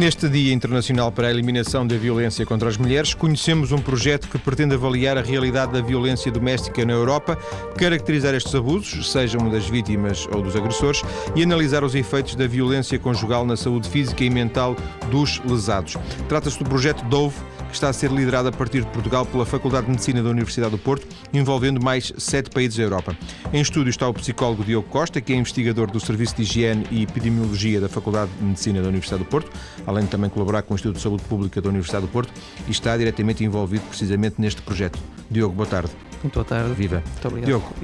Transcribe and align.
Neste 0.00 0.30
Dia 0.30 0.54
Internacional 0.54 1.12
para 1.12 1.28
a 1.28 1.30
Eliminação 1.30 1.86
da 1.86 1.94
Violência 1.94 2.46
contra 2.46 2.70
as 2.70 2.78
Mulheres, 2.78 3.12
conhecemos 3.12 3.70
um 3.70 3.76
projeto 3.76 4.30
que 4.30 4.38
pretende 4.38 4.74
avaliar 4.74 5.18
a 5.18 5.20
realidade 5.20 5.74
da 5.74 5.82
violência 5.82 6.32
doméstica 6.32 6.86
na 6.86 6.94
Europa, 6.94 7.36
caracterizar 7.76 8.34
estes 8.34 8.54
abusos, 8.54 9.12
sejam 9.12 9.50
das 9.50 9.68
vítimas 9.68 10.26
ou 10.32 10.40
dos 10.40 10.56
agressores, 10.56 11.02
e 11.36 11.42
analisar 11.42 11.84
os 11.84 11.94
efeitos 11.94 12.34
da 12.34 12.46
violência 12.46 12.98
conjugal 12.98 13.44
na 13.44 13.58
saúde 13.58 13.90
física 13.90 14.24
e 14.24 14.30
mental 14.30 14.74
dos 15.10 15.38
lesados. 15.44 15.98
Trata-se 16.30 16.58
do 16.58 16.64
projeto 16.64 17.04
DOVE, 17.04 17.36
que 17.70 17.76
está 17.76 17.88
a 17.88 17.92
ser 17.92 18.10
liderado 18.10 18.48
a 18.48 18.52
partir 18.52 18.80
de 18.80 18.90
Portugal 18.90 19.24
pela 19.24 19.46
Faculdade 19.46 19.86
de 19.86 19.92
Medicina 19.92 20.22
da 20.22 20.28
Universidade 20.28 20.72
do 20.72 20.78
Porto, 20.78 21.06
envolvendo 21.32 21.82
mais 21.82 22.12
sete 22.18 22.50
países 22.50 22.76
da 22.76 22.82
Europa. 22.82 23.16
Em 23.52 23.60
estúdio 23.60 23.90
está 23.90 24.08
o 24.08 24.12
psicólogo 24.12 24.64
Diogo 24.64 24.88
Costa, 24.88 25.20
que 25.20 25.32
é 25.32 25.36
investigador 25.36 25.90
do 25.90 25.98
Serviço 26.00 26.36
de 26.36 26.42
Higiene 26.42 26.86
e 26.90 27.02
Epidemiologia 27.04 27.80
da 27.80 27.88
Faculdade 27.88 28.30
de 28.38 28.44
Medicina 28.44 28.82
da 28.82 28.88
Universidade 28.88 29.22
do 29.22 29.28
Porto, 29.28 29.50
além 29.86 30.04
de 30.04 30.10
também 30.10 30.28
colaborar 30.28 30.62
com 30.62 30.74
o 30.74 30.76
Instituto 30.76 30.96
de 30.96 31.02
Saúde 31.02 31.22
Pública 31.24 31.60
da 31.60 31.68
Universidade 31.68 32.06
do 32.06 32.12
Porto, 32.12 32.32
e 32.66 32.70
está 32.70 32.96
diretamente 32.96 33.44
envolvido 33.44 33.84
precisamente 33.86 34.40
neste 34.40 34.60
projeto. 34.62 34.98
Diogo, 35.30 35.54
boa 35.54 35.66
tarde. 35.66 35.90
Muito 36.22 36.34
boa 36.34 36.44
tarde. 36.44 36.74
Viva. 36.74 37.02
Muito 37.06 37.28
obrigado. 37.28 37.46
Diogo, 37.46 37.74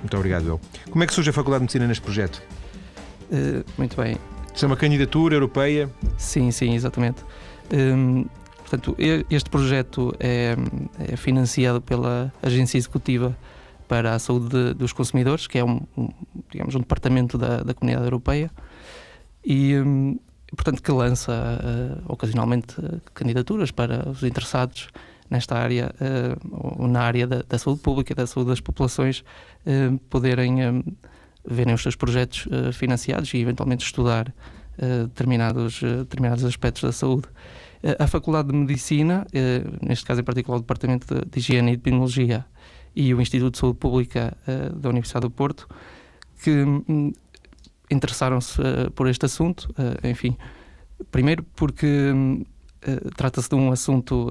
muito 0.00 0.16
obrigado, 0.16 0.42
Diogo. 0.42 0.60
Como 0.90 1.02
é 1.02 1.06
que 1.06 1.14
surge 1.14 1.30
a 1.30 1.32
Faculdade 1.32 1.60
de 1.60 1.64
Medicina 1.64 1.86
neste 1.86 2.02
projeto? 2.02 2.42
Uh, 3.30 3.64
muito 3.78 3.96
bem. 3.96 4.16
Isto 4.54 4.64
é 4.64 4.66
uma 4.66 4.76
candidatura 4.76 5.36
europeia? 5.36 5.88
Sim, 6.18 6.50
sim, 6.50 6.74
exatamente. 6.74 7.24
Um, 7.72 8.26
Portanto, 8.70 8.94
este 9.28 9.50
projeto 9.50 10.14
é, 10.20 10.54
é, 11.00 11.16
financiado 11.16 11.80
pela 11.80 12.32
Agência 12.40 12.78
Executiva 12.78 13.36
para 13.88 14.14
a 14.14 14.18
Saúde 14.20 14.74
dos 14.74 14.92
Consumidores, 14.92 15.48
que 15.48 15.58
é 15.58 15.64
um, 15.64 15.80
um 15.98 16.08
digamos, 16.48 16.76
um 16.76 16.78
departamento 16.78 17.36
da, 17.36 17.64
da 17.64 17.74
Comunidade 17.74 18.06
Europeia, 18.06 18.48
e, 19.44 19.76
hum, 19.76 20.20
portanto, 20.54 20.84
que 20.84 20.92
lança 20.92 21.32
uh, 21.32 22.12
ocasionalmente 22.12 22.76
candidaturas 23.12 23.72
para 23.72 24.08
os 24.08 24.22
interessados 24.22 24.90
nesta 25.28 25.58
área, 25.58 25.92
uh, 26.00 26.78
ou 26.78 26.86
na 26.86 27.00
área 27.00 27.26
da, 27.26 27.42
da, 27.42 27.58
saúde 27.58 27.80
pública 27.80 28.12
e 28.12 28.14
da 28.14 28.24
saúde 28.28 28.50
das 28.50 28.60
populações, 28.60 29.24
uh, 29.66 29.98
poderem 30.08 30.64
um, 30.64 30.84
verem 31.44 31.74
os 31.74 31.82
seus 31.82 31.96
projetos 31.96 32.46
financiados 32.74 33.34
e 33.34 33.38
eventualmente 33.38 33.84
estudar 33.84 34.32
determinados, 34.78 35.80
determinados 35.80 36.44
aspectos 36.44 36.82
da 36.82 36.92
saúde. 36.92 37.26
A 37.98 38.06
Faculdade 38.06 38.48
de 38.48 38.54
Medicina, 38.54 39.26
eh, 39.32 39.64
neste 39.80 40.04
caso 40.04 40.20
em 40.20 40.24
particular 40.24 40.58
o 40.58 40.60
Departamento 40.60 41.14
de 41.14 41.38
Higiene 41.38 41.70
e 41.70 41.74
Epidemiologia 41.74 42.44
e 42.94 43.14
o 43.14 43.20
Instituto 43.20 43.52
de 43.52 43.58
Saúde 43.58 43.78
Pública 43.78 44.36
eh, 44.46 44.70
da 44.74 44.90
Universidade 44.90 45.26
do 45.26 45.30
Porto, 45.30 45.66
que 46.42 46.50
hum, 46.50 47.12
interessaram-se 47.90 48.60
eh, 48.60 48.90
por 48.94 49.08
este 49.08 49.24
assunto, 49.24 49.74
enfim, 50.04 50.36
primeiro 51.10 51.42
porque 51.56 52.12
hum, 52.14 52.44
trata-se 53.16 53.48
de 53.48 53.54
um 53.54 53.72
assunto 53.72 54.30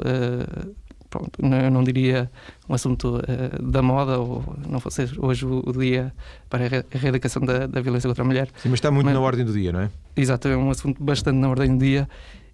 pronto, 1.10 1.32
eu 1.40 1.72
não 1.72 1.84
diria 1.84 2.30
um 2.68 2.74
assunto 2.74 3.18
uh, 3.18 3.62
da 3.64 3.82
moda, 3.82 4.20
ou 4.20 4.44
não 4.68 4.80
fosse 4.80 5.10
hoje 5.18 5.46
o, 5.46 5.64
o 5.66 5.74
dia 5.74 6.14
para 6.50 6.66
a 6.66 6.96
erradicação 6.96 7.42
da, 7.42 7.66
da, 7.66 7.82
violência 7.82 8.08
contra 8.08 8.24
a 8.24 8.28
mulher. 8.28 8.48
Sim, 8.58 8.70
mas 8.70 8.78
está 8.78 8.92
muito 8.92 9.06
mas, 9.06 9.16
na 9.16 9.20
ordem 9.20 9.44
do 9.44 9.52
dia, 9.52 9.72
não 9.72 9.82
é? 9.82 9.90
Exato, 10.16 10.48
é 10.48 10.56
um 10.56 10.70
assunto 10.70 11.04
bastante 11.04 11.38
na 11.38 11.50
ordem 11.50 11.76
do 11.76 11.84
dia 11.84 12.08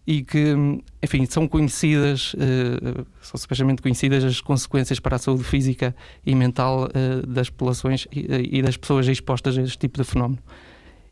e 0.08 0.22
que, 0.24 0.54
enfim, 1.02 1.26
são 1.26 1.48
conhecidas, 1.48 2.34
uh, 2.36 3.06
são 3.22 3.36
especialmente 3.36 3.82
conhecidas 3.82 4.24
as 4.24 4.40
consequências 4.40 5.00
para 5.00 5.16
a 5.16 5.20
saúde 5.20 5.44
física 5.44 5.96
e 6.26 6.36
mental 6.36 6.86
uh, 6.86 7.26
das 7.26 7.50
populações 7.50 8.08
e, 8.12 8.58
e, 8.60 8.62
das 8.62 8.78
pessoas 8.78 9.08
expostas 9.08 9.58
a 9.58 9.62
este 9.62 9.80
tipo 9.80 10.02
de 10.02 10.08
fenómeno. 10.08 10.40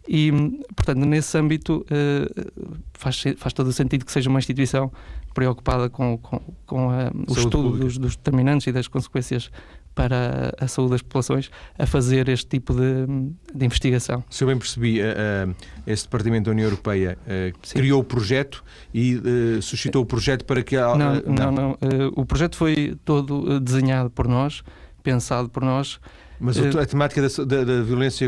E, 0.08 0.32
portanto, 0.76 1.06
nesse 1.06 1.36
âmbito, 1.38 1.86
uh, 1.90 2.74
faz, 2.94 3.24
faz 3.38 3.54
todo 3.54 3.68
o 3.68 3.74
sentido 3.74 4.06
que 4.06 4.12
seja 4.12 4.30
uma 4.30 4.40
instituição 4.40 4.92
preocupada 5.34 5.90
com, 5.90 6.18
com, 6.18 6.40
com 6.66 6.90
a, 6.92 7.12
o 7.28 7.34
estudo 7.34 7.72
dos, 7.72 7.98
dos, 7.98 8.16
determinantes 8.16 8.68
e 8.68 8.72
das 8.72 8.88
consequências 8.88 9.50
para 9.96 10.54
a 10.60 10.68
saúde 10.68 10.92
das 10.92 11.02
populações 11.02 11.50
a 11.78 11.86
fazer 11.86 12.30
este 12.30 12.48
tipo 12.48 12.74
de, 12.74 13.06
de 13.54 13.66
investigação. 13.66 14.24
Se 14.30 14.44
eu 14.44 14.48
bem 14.48 14.58
percebi, 14.58 15.00
uh, 15.02 15.50
uh, 15.50 15.56
esse 15.86 16.04
Departamento 16.04 16.46
da 16.46 16.52
União 16.52 16.66
Europeia 16.66 17.18
uh, 17.26 17.58
criou 17.74 18.02
o 18.02 18.04
projeto 18.04 18.64
e 18.94 19.20
suscitou 19.62 20.04
o 20.04 20.06
projeto 20.06 20.46
para 20.46 20.64
que... 20.64 20.76
Não, 20.76 20.98
não, 20.98 21.22
não. 21.26 21.52
não. 21.52 21.78
o 22.16 22.26
projeto 22.26 22.56
foi 22.56 22.98
todo 23.06 23.60
desenhado 23.60 24.10
por 24.10 24.28
nós, 24.28 24.64
pensado 25.02 25.50
por 25.50 25.64
nós, 25.64 26.00
mas 26.40 26.58
a 26.58 26.86
temática 26.86 27.22
da, 27.22 27.44
da, 27.44 27.64
da 27.64 27.82
violência 27.84 28.28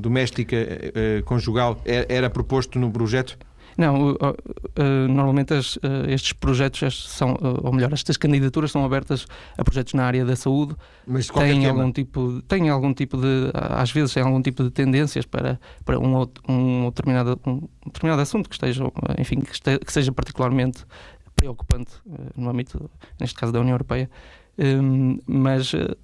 doméstica 0.00 0.56
conjugal 1.24 1.80
era, 1.84 2.06
era, 2.08 2.30
proposto 2.30 2.78
no 2.78 2.90
projeto? 2.90 3.38
Não, 3.76 4.12
uh, 4.12 4.16
normalmente 5.08 5.52
as, 5.52 5.78
estes 6.08 6.32
projetos 6.32 7.08
são, 7.08 7.36
ou 7.62 7.72
melhor, 7.72 7.92
estas 7.92 8.16
candidaturas 8.16 8.70
são 8.70 8.84
abertas 8.84 9.26
a 9.56 9.62
projetos 9.62 9.92
na 9.94 10.04
área 10.04 10.24
da 10.24 10.34
saúde. 10.34 10.74
Mas 11.06 11.28
têm 11.28 11.60
tema? 11.60 11.68
algum 11.68 11.92
tipo, 11.92 12.42
têm 12.42 12.68
algum 12.68 12.94
tipo 12.94 13.16
de, 13.16 13.50
às 13.52 13.90
vezes 13.90 14.14
têm 14.14 14.22
algum 14.22 14.40
tipo 14.40 14.62
de 14.64 14.70
tendências 14.70 15.26
para, 15.26 15.60
para 15.84 15.98
um, 15.98 16.26
um, 16.48 16.86
determinado, 16.86 17.38
um 17.46 17.60
determinado 17.84 18.22
assunto 18.22 18.48
que 18.48 18.54
esteja, 18.54 18.84
enfim, 19.18 19.40
que, 19.40 19.52
esteja, 19.52 19.78
que 19.78 19.92
seja 19.92 20.12
particularmente 20.12 20.84
preocupante 21.34 21.92
no 22.34 22.48
âmbito, 22.48 22.90
neste 23.20 23.38
caso 23.38 23.52
da 23.52 23.60
União 23.60 23.74
Europeia. 23.74 24.10
Um, 24.58 25.20
mas 25.26 25.74
uh, 25.74 25.96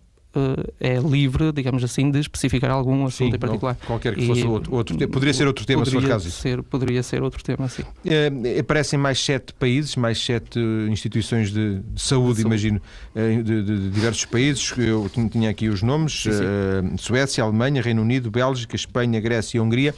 é 0.80 0.98
livre, 0.98 1.52
digamos 1.52 1.84
assim, 1.84 2.10
de 2.10 2.18
especificar 2.18 2.70
algum 2.70 3.04
assunto 3.06 3.30
sim, 3.30 3.36
em 3.36 3.38
particular. 3.38 3.76
Não, 3.80 3.86
qualquer 3.86 4.14
que 4.14 4.26
fosse 4.26 4.40
e, 4.40 4.44
outro, 4.44 4.74
outro 4.74 5.08
Poderia 5.08 5.34
ser 5.34 5.46
outro 5.46 5.66
tema, 5.66 5.84
se 5.84 5.90
for 5.90 6.06
caso. 6.06 6.30
Ser, 6.30 6.62
poderia 6.62 7.02
ser 7.02 7.22
outro 7.22 7.42
tema, 7.42 7.68
sim. 7.68 7.82
Uh, 7.82 8.60
aparecem 8.60 8.98
mais 8.98 9.22
sete 9.22 9.52
países, 9.52 9.94
mais 9.96 10.18
sete 10.18 10.58
instituições 10.90 11.50
de, 11.50 11.80
de 11.80 12.00
saúde, 12.00 12.40
de 12.40 12.46
imagino, 12.46 12.80
uh, 13.14 13.42
de, 13.42 13.62
de, 13.62 13.90
diversos 13.90 14.24
países. 14.24 14.72
Eu 14.78 15.10
tinha 15.30 15.50
aqui 15.50 15.68
os 15.68 15.82
nomes: 15.82 16.22
sim, 16.22 16.30
sim. 16.32 16.96
Suécia, 16.96 17.44
Alemanha, 17.44 17.82
Reino 17.82 18.02
Unido, 18.02 18.30
Bélgica, 18.30 18.74
Espanha, 18.74 19.20
Grécia 19.20 19.58
e 19.58 19.60
Hungria. 19.60 19.94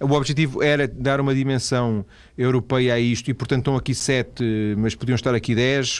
O 0.00 0.12
objetivo 0.12 0.62
era 0.62 0.86
dar 0.86 1.20
uma 1.20 1.34
dimensão 1.34 2.04
europeia 2.36 2.94
a 2.94 3.00
isto 3.00 3.30
e, 3.30 3.34
portanto, 3.34 3.60
estão 3.60 3.76
aqui 3.76 3.94
sete, 3.94 4.44
mas 4.76 4.94
podiam 4.94 5.16
estar 5.16 5.34
aqui 5.34 5.54
dez. 5.54 5.98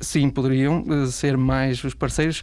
Sim, 0.00 0.30
poderiam 0.30 0.82
uh, 0.82 1.06
ser 1.06 1.36
mais 1.36 1.82
os 1.84 1.94
parceiros. 1.94 2.42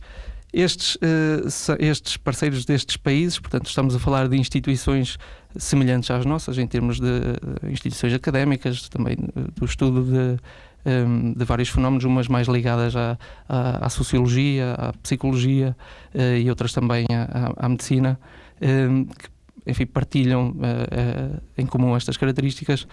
Estes, 0.53 0.95
uh, 0.95 1.78
estes 1.79 2.17
parceiros 2.17 2.66
destes 2.66 2.97
países, 2.97 3.39
portanto, 3.39 3.67
estamos 3.67 3.95
a 3.95 4.00
falar 4.00 4.28
de 4.28 4.38
instituições 4.38 5.17
semelhantes 5.57 6.11
às 6.11 6.25
nossas, 6.25 6.57
em 6.57 6.67
termos 6.67 7.00
de 7.00 7.07
uh, 7.07 7.69
instituições 7.69 8.13
académicas, 8.13 8.90
também 8.90 9.17
do 9.56 9.66
estudo 9.66 10.03
de, 10.03 10.38
ehm, 10.85 11.34
de 11.34 11.45
vários 11.45 11.69
fenómenos, 11.69 12.03
umas 12.03 12.28
mais 12.28 12.47
ligadas 12.47 12.95
à, 12.95 13.17
à, 13.47 13.85
à 13.85 13.90
sociologia, 13.90 14.73
à 14.73 14.94
psicologia 14.94 15.75
e 16.13 16.50
outras 16.50 16.73
também 16.73 17.06
à, 17.11 17.66
à 17.66 17.69
medicina, 17.69 18.19
ehm, 18.59 19.03
que 19.06 19.29
enfim, 19.67 19.85
partilham 19.85 20.56
em 21.56 21.67
comum 21.67 21.95
estas 21.95 22.17
características 22.17 22.88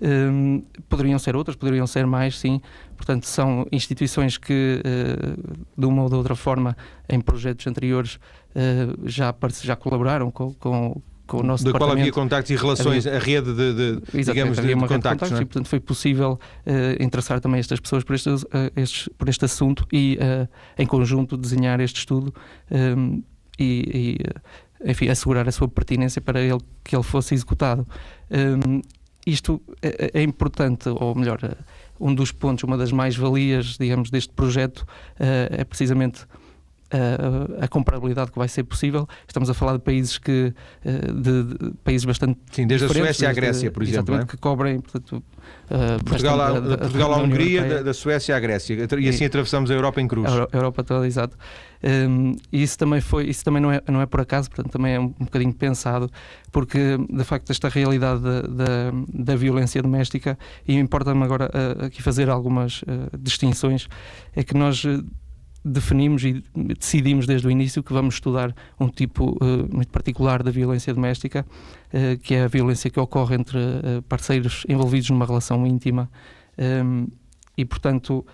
um, 0.00 0.62
poderiam 0.88 1.18
ser 1.18 1.36
outras, 1.36 1.56
poderiam 1.56 1.86
ser 1.86 2.06
mais, 2.06 2.38
sim. 2.38 2.60
Portanto, 2.96 3.26
são 3.26 3.66
instituições 3.72 4.38
que, 4.38 4.80
uh, 4.84 5.66
de 5.76 5.86
uma 5.86 6.02
ou 6.02 6.08
de 6.08 6.14
outra 6.14 6.34
forma, 6.34 6.76
em 7.08 7.20
projetos 7.20 7.66
anteriores, 7.66 8.16
uh, 8.16 9.08
já, 9.08 9.34
já 9.62 9.76
colaboraram 9.76 10.30
com, 10.30 10.52
com 10.54 11.02
com 11.26 11.38
o 11.38 11.42
nosso 11.42 11.64
da 11.64 11.72
qual 11.72 11.90
havia 11.90 12.12
contactos 12.12 12.50
e 12.50 12.56
relações, 12.56 13.06
havia, 13.06 13.18
a 13.18 13.22
rede 13.22 13.54
de, 13.54 13.72
de 13.72 14.24
digamos, 14.24 14.58
havia 14.58 14.74
de, 14.74 14.82
de 14.82 14.88
contactos, 14.88 15.30
de 15.30 15.34
é? 15.36 15.38
e 15.38 15.44
portanto 15.44 15.68
foi 15.68 15.80
possível 15.80 16.38
uh, 16.66 17.02
interessar 17.02 17.40
também 17.40 17.60
estas 17.60 17.80
pessoas 17.80 18.04
por 18.04 18.14
este, 18.14 18.28
uh, 18.28 18.44
estes, 18.76 19.08
por 19.16 19.28
este 19.28 19.44
assunto 19.44 19.86
e 19.90 20.18
uh, 20.20 20.46
em 20.76 20.86
conjunto 20.86 21.36
desenhar 21.36 21.80
este 21.80 22.00
estudo 22.00 22.34
um, 22.70 23.22
e, 23.58 24.18
e 24.84 24.90
enfim, 24.90 25.08
assegurar 25.08 25.48
a 25.48 25.52
sua 25.52 25.66
pertinência 25.66 26.20
para 26.20 26.40
ele, 26.40 26.60
que 26.82 26.94
ele 26.94 27.02
fosse 27.02 27.34
executado. 27.34 27.86
Um, 28.30 28.82
isto 29.26 29.60
é, 29.82 30.10
é, 30.14 30.22
importante, 30.22 30.88
ou 30.88 31.14
melhor, 31.14 31.38
um 31.98 32.14
dos 32.14 32.32
pontos, 32.32 32.64
uma 32.64 32.76
das 32.76 32.92
mais-valias, 32.92 33.76
digamos, 33.78 34.10
deste 34.10 34.32
projeto 34.32 34.86
eh, 35.18 35.48
é 35.50 35.64
precisamente 35.64 36.26
a, 36.96 37.64
a, 37.64 37.68
comparabilidade 37.68 38.30
que 38.30 38.38
vai 38.38 38.48
ser 38.48 38.64
possível. 38.64 39.08
Estamos 39.26 39.50
a 39.50 39.54
falar 39.54 39.74
de 39.74 39.80
países 39.80 40.18
que 40.18 40.54
eh, 40.84 41.12
de, 41.12 41.42
de 41.44 41.74
países 41.82 42.04
bastante 42.04 42.38
sim, 42.52 42.66
desde 42.66 42.86
a 42.86 42.88
Suécia 42.88 43.28
à 43.28 43.32
Grécia, 43.32 43.70
por 43.70 43.82
exemplo, 43.82 44.16
é? 44.16 44.24
que 44.24 44.36
cobrem 44.36 44.80
portanto, 44.80 45.22
uh, 45.70 46.04
Portugal, 46.04 46.40
à, 46.40 46.60
da, 46.60 46.78
Portugal 46.78 47.14
à 47.14 47.18
Hungria, 47.18 47.64
da, 47.64 47.82
da, 47.82 47.94
Suécia 47.94 48.36
à 48.36 48.40
Grécia 48.40 48.76
e 48.98 49.08
assim 49.08 49.24
atravessamos 49.24 49.70
a 49.70 49.74
Europa 49.74 50.00
em 50.00 50.08
cruz. 50.08 50.30
A 50.30 50.56
Europa 50.56 50.84
toda, 50.84 51.06
exato. 51.06 51.36
Um, 51.82 52.36
e 52.50 52.62
isso 52.62 52.78
também 52.78 53.00
foi, 53.00 53.26
isso 53.26 53.44
também 53.44 53.60
não 53.60 53.70
é, 53.70 53.82
não 53.88 54.00
é 54.00 54.06
por 54.06 54.20
acaso, 54.20 54.48
portanto 54.48 54.72
também 54.72 54.94
é 54.94 55.00
um, 55.00 55.14
um 55.20 55.24
bocadinho 55.24 55.52
pensado, 55.52 56.10
porque 56.50 56.96
de 57.10 57.24
facto 57.24 57.50
esta 57.50 57.68
realidade 57.68 58.22
da, 58.22 58.40
da, 58.40 58.92
da 59.12 59.36
violência 59.36 59.82
doméstica 59.82 60.38
e 60.66 60.76
importa-me 60.76 61.22
agora 61.22 61.50
uh, 61.52 61.84
aqui 61.84 62.00
fazer 62.00 62.30
algumas 62.30 62.82
uh, 62.82 63.18
distinções, 63.18 63.86
é 64.34 64.42
que 64.42 64.54
nós 64.56 64.82
definimos 65.64 66.22
e 66.24 66.44
decidimos 66.54 67.26
desde 67.26 67.46
o 67.46 67.50
início 67.50 67.82
que 67.82 67.92
vamos 67.92 68.14
estudar 68.14 68.54
um 68.78 68.88
tipo 68.88 69.38
uh, 69.40 69.74
muito 69.74 69.90
particular 69.90 70.42
da 70.42 70.50
violência 70.50 70.92
doméstica, 70.92 71.46
uh, 71.92 72.18
que 72.18 72.34
é 72.34 72.44
a 72.44 72.48
violência 72.48 72.90
que 72.90 73.00
ocorre 73.00 73.36
entre 73.36 73.58
uh, 73.58 74.02
parceiros 74.08 74.64
envolvidos 74.68 75.08
numa 75.10 75.24
relação 75.24 75.66
íntima. 75.66 76.10
Um, 76.58 77.06
e, 77.56 77.64
portanto, 77.64 78.26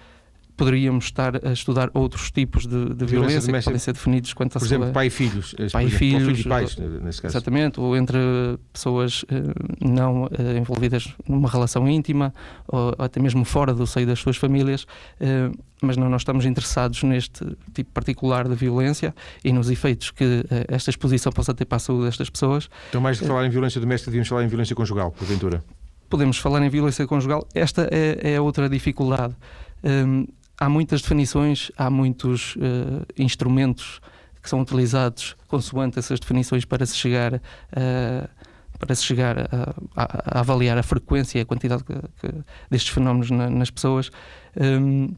poderíamos 0.60 1.06
estar 1.06 1.46
a 1.46 1.52
estudar 1.52 1.90
outros 1.94 2.30
tipos 2.30 2.66
de, 2.66 2.94
de 2.94 3.06
violência, 3.06 3.50
que 3.50 3.64
podem 3.64 3.78
ser 3.78 3.94
definidos 3.94 4.34
quanto 4.34 4.58
a 4.58 4.60
Por 4.60 4.66
exemplo, 4.66 4.92
pai 4.92 5.06
e 5.06 5.10
filhos. 5.10 5.54
Pai 5.72 5.86
e 5.86 5.90
filhos. 5.90 6.36
Filho 6.36 6.40
e 6.40 6.44
pais, 6.44 6.76
nesse 6.76 7.22
caso. 7.22 7.32
Exatamente, 7.32 7.80
ou 7.80 7.96
entre 7.96 8.18
pessoas 8.70 9.24
não 9.80 10.28
envolvidas 10.58 11.14
numa 11.26 11.48
relação 11.48 11.88
íntima, 11.88 12.34
ou 12.68 12.94
até 12.98 13.18
mesmo 13.18 13.42
fora 13.44 13.72
do 13.72 13.86
seio 13.86 14.06
das 14.06 14.18
suas 14.18 14.36
famílias 14.36 14.86
mas 15.82 15.96
não 15.96 16.10
nós 16.10 16.20
estamos 16.20 16.44
interessados 16.44 17.02
neste 17.02 17.42
tipo 17.72 17.90
particular 17.92 18.46
de 18.46 18.54
violência 18.54 19.14
e 19.42 19.50
nos 19.50 19.70
efeitos 19.70 20.10
que 20.10 20.44
esta 20.68 20.90
exposição 20.90 21.32
possa 21.32 21.54
ter 21.54 21.64
para 21.64 21.76
a 21.76 21.78
saúde 21.78 22.04
destas 22.04 22.28
pessoas. 22.28 22.68
Então, 22.90 23.00
mais 23.00 23.18
de 23.18 23.26
falar 23.26 23.46
em 23.46 23.50
violência 23.50 23.80
doméstica, 23.80 24.10
devíamos 24.10 24.28
falar 24.28 24.44
em 24.44 24.48
violência 24.48 24.76
conjugal, 24.76 25.10
porventura? 25.10 25.64
Podemos 26.10 26.38
falar 26.38 26.62
em 26.62 26.68
violência 26.68 27.06
conjugal. 27.06 27.46
Esta 27.54 27.88
é, 27.90 28.34
é 28.34 28.40
outra 28.40 28.68
dificuldade. 28.68 29.34
Um, 29.82 30.26
há 30.60 30.68
muitas 30.68 31.00
definições, 31.00 31.72
há 31.76 31.88
muitos 31.88 32.54
uh, 32.56 33.04
instrumentos 33.16 34.00
que 34.42 34.48
são 34.48 34.60
utilizados 34.60 35.34
consoante 35.48 35.98
essas 35.98 36.20
definições 36.20 36.64
para 36.64 36.84
se 36.86 36.96
chegar 36.96 37.34
a. 37.34 38.28
para 38.78 38.94
se 38.94 39.04
chegar 39.04 39.38
a, 39.38 39.74
a, 39.96 40.38
a, 40.38 40.40
avaliar 40.40 40.78
a 40.78 40.82
frequência 40.82 41.38
e 41.38 41.42
a 41.42 41.44
quantidade 41.44 41.84
que, 41.84 41.94
que, 41.94 42.34
destes 42.70 42.92
fenómenos 42.92 43.30
na, 43.30 43.50
nas 43.50 43.70
pessoas. 43.70 44.10
Um, 44.58 45.08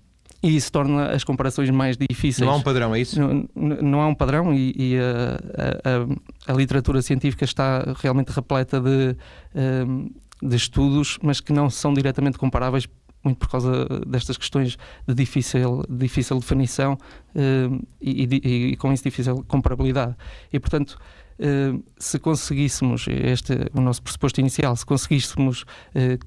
e 0.43 0.57
isso 0.57 0.73
torna 0.73 1.13
as 1.13 1.23
comparações 1.23 1.71
mais 1.71 1.97
difíceis. 1.97 2.45
Não 2.45 2.53
há 2.53 2.57
um 2.57 2.63
padrão, 2.63 2.93
é 2.93 3.01
isso? 3.01 3.21
Não, 3.21 3.49
não 3.55 4.01
há 4.01 4.09
um 4.09 4.15
padrão 4.15 4.53
e, 4.53 4.75
e 4.77 4.99
a, 4.99 6.49
a, 6.49 6.53
a, 6.53 6.57
literatura 6.57 7.01
científica 7.01 7.45
está 7.45 7.95
realmente 8.01 8.31
repleta 8.31 8.81
de, 8.81 9.17
hum, 9.55 10.11
de 10.43 10.57
estudos, 10.57 11.17
mas 11.23 11.41
que 11.41 11.53
não 11.53 11.71
são 11.71 11.95
diretamente 11.95 12.39
comparáveis 12.39 12.89
muito 13.25 13.39
por 13.39 13.49
causa 13.49 13.87
destas 14.07 14.37
questões 14.37 14.77
de 15.07 15.15
difícil, 15.15 15.85
difícil 15.89 16.39
definição 16.39 16.99
hum, 17.35 17.81
e, 18.01 18.25
e, 18.25 18.73
e, 18.73 18.77
com 18.77 18.93
isso 18.93 19.05
difícil 19.05 19.45
comparabilidade. 19.49 20.17
E, 20.53 20.59
portanto, 20.59 20.99
hum, 21.39 21.83
se 21.99 22.19
conseguíssemos, 22.19 23.07
este 23.09 23.55
o 23.75 23.81
nosso 23.81 24.03
pressuposto 24.03 24.41
inicial, 24.41 24.75
se 24.77 24.85
conseguíssemos 24.87 25.65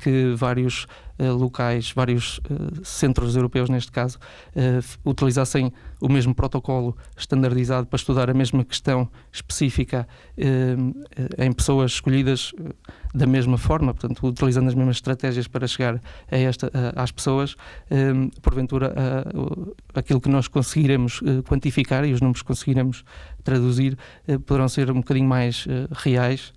que 0.01 0.33
vários 0.36 0.86
eh, 0.86 1.05
locais, 1.19 1.91
vários 1.91 2.39
eh, 2.50 2.81
centros 2.83 3.35
europeus, 3.35 3.69
neste 3.69 3.91
caso, 3.91 4.19
eh, 4.56 4.79
utilizassem 5.03 5.71
o 6.01 6.09
mesmo 6.09 6.35
protocolo 6.35 6.95
standardizado 7.15 7.88
para 7.88 7.97
estudar 7.97 8.29
a 8.29 8.33
mesma 8.33 8.63
questão 8.65 9.09
específica 9.31 10.07
em 11.38 11.51
pessoas 11.53 11.94
escolhidas 11.94 12.51
da 13.13 13.25
mesma 13.25 13.57
forma, 13.57 13.94
portanto, 13.94 14.27
utilizando 14.27 14.67
as 14.67 14.75
mesmas 14.75 14.97
estratégias 14.97 15.47
para 15.47 15.65
chegar 15.65 16.01
a 16.29 16.38
esta, 16.38 16.69
às 16.95 17.12
pessoas, 17.12 17.56
porventura, 18.41 18.94
aquilo 19.94 20.19
que 20.19 20.29
nós 20.29 20.50
conseguiremos 20.50 21.21
quantificar 21.47 22.06
e 22.06 22.12
os 22.12 22.19
números 22.19 22.41
que 22.41 22.47
conseguiremos 22.47 23.06
traduzir 23.44 23.97
poderão 24.45 24.67
ser 24.67 24.91
um 24.91 24.95
bocadinho 24.95 25.29
mais 25.29 25.65
reais 25.91 26.53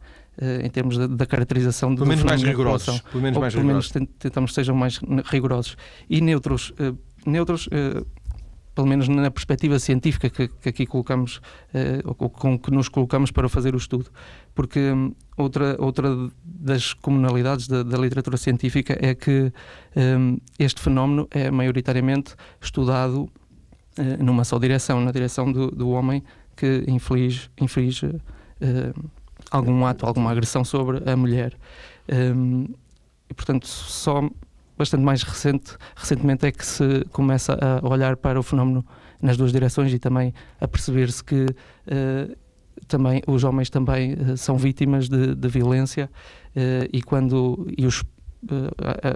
em 0.64 0.70
termos 0.70 0.96
da, 0.96 1.26
caracterização 1.26 1.94
pelo 1.94 2.06
menos 2.06 2.24
mais 2.24 2.42
rigorosos 2.42 3.00
pelo 3.00 3.22
menos, 3.22 3.38
mais 3.38 3.54
pelo 3.54 3.66
menos 3.66 3.90
tentamos 4.18 4.52
que 4.52 4.54
sejam 4.54 4.76
mais 4.76 5.00
rigorosos. 5.24 5.76
E 6.08 6.20
neutros 6.20 6.70
uh, 6.70 6.96
neutros 7.26 7.66
uh, 7.66 8.06
pelo 8.74 8.86
menos 8.86 9.08
na 9.08 9.28
perspectiva 9.28 9.76
científica 9.80 10.30
que, 10.30 10.46
que 10.46 10.68
aqui 10.68 10.86
colocamos 10.86 11.40
ou 12.04 12.14
com 12.14 12.56
que 12.56 12.70
nos 12.70 12.88
colocamos 12.88 13.32
para 13.32 13.48
fazer 13.48 13.74
o 13.74 13.76
estudo. 13.76 14.08
Porque 14.54 14.92
um, 14.92 15.12
outra 15.36 15.74
outra 15.80 16.08
das 16.44 16.92
comunalidades 16.92 17.66
da, 17.66 17.82
da 17.82 17.98
literatura 17.98 18.36
científica 18.36 18.96
é 19.00 19.16
que 19.16 19.52
um, 19.96 20.38
este 20.60 20.80
fenómeno 20.80 21.26
é 21.32 21.50
maioritariamente 21.50 22.36
estudado 22.60 23.28
numa 24.20 24.44
só 24.44 24.60
direção 24.60 25.00
na 25.00 25.10
direção 25.10 25.50
do, 25.50 25.72
do 25.72 25.90
homem 25.90 26.22
que 26.54 26.84
inflige 26.86 27.50
inflige 27.60 28.14
algum 29.50 29.84
ato, 29.86 30.06
alguma 30.06 30.30
agressão 30.30 30.64
sobre 30.64 31.08
a 31.08 31.16
mulher. 31.16 31.54
Um, 32.10 32.66
e, 33.28 33.34
portanto, 33.34 33.66
só 33.66 34.28
bastante 34.76 35.02
mais 35.02 35.22
recente, 35.22 35.76
recentemente 35.96 36.46
é 36.46 36.52
que 36.52 36.64
se 36.64 37.04
começa 37.12 37.58
a 37.60 37.86
olhar 37.86 38.16
para 38.16 38.38
o 38.38 38.42
fenómeno 38.42 38.86
nas 39.20 39.36
duas 39.36 39.50
direções 39.50 39.92
e 39.92 39.98
também 39.98 40.32
a 40.60 40.68
perceber-se 40.68 41.22
que 41.22 41.44
uh, 41.44 42.36
também 42.86 43.20
os 43.26 43.42
homens 43.42 43.68
também 43.68 44.14
uh, 44.14 44.36
são 44.36 44.56
vítimas 44.56 45.08
de, 45.08 45.34
de 45.34 45.48
violência 45.48 46.08
uh, 46.54 46.88
e 46.92 47.02
quando 47.02 47.66
e 47.76 47.84
os 47.84 48.04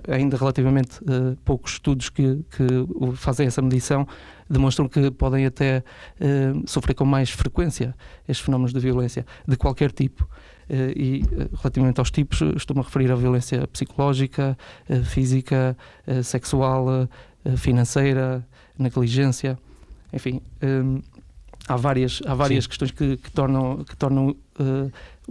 ainda 0.08 0.36
relativamente 0.36 1.00
poucos 1.44 1.72
estudos 1.72 2.08
que, 2.08 2.44
que 2.50 3.16
fazem 3.16 3.46
essa 3.46 3.62
medição 3.62 4.06
demonstram 4.52 4.88
que 4.88 5.10
podem 5.10 5.46
até 5.46 5.82
uh, 6.20 6.62
sofrer 6.66 6.94
com 6.94 7.04
mais 7.04 7.30
frequência 7.30 7.94
estes 8.28 8.44
fenómenos 8.44 8.72
de 8.72 8.78
violência, 8.78 9.26
de 9.48 9.56
qualquer 9.56 9.90
tipo. 9.90 10.24
Uh, 10.69 10.92
e 10.94 11.24
uh, 11.24 11.56
relativamente 11.56 11.98
aos 11.98 12.10
tipos, 12.10 12.40
estou-me 12.54 12.80
a 12.80 12.84
referir 12.84 13.10
à 13.10 13.14
violência 13.14 13.66
psicológica, 13.69 14.56
física, 15.04 15.76
sexual, 16.22 17.08
financeira, 17.56 18.46
negligência, 18.78 19.58
enfim. 20.12 20.40
há 21.66 21.76
várias, 21.76 22.20
há 22.26 22.34
várias 22.34 22.66
questões 22.66 22.90
que, 22.90 23.16
que, 23.16 23.30
tornam, 23.30 23.84
que 23.84 23.96
tornam 23.96 24.36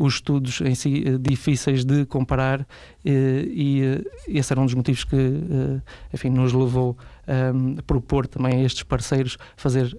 os 0.01 0.15
estudos 0.15 0.61
em 0.61 0.75
si 0.75 1.17
difíceis 1.19 1.85
de 1.85 2.05
comparar 2.05 2.65
e 3.03 4.03
esse 4.27 4.53
era 4.53 4.61
um 4.61 4.65
dos 4.65 4.73
motivos 4.73 5.03
que 5.03 5.15
enfim, 6.13 6.29
nos 6.29 6.53
levou 6.53 6.97
um, 7.27 7.75
propor 7.87 8.27
também 8.27 8.61
a 8.61 8.63
estes 8.63 8.83
parceiros 8.83 9.37
fazer. 9.55 9.95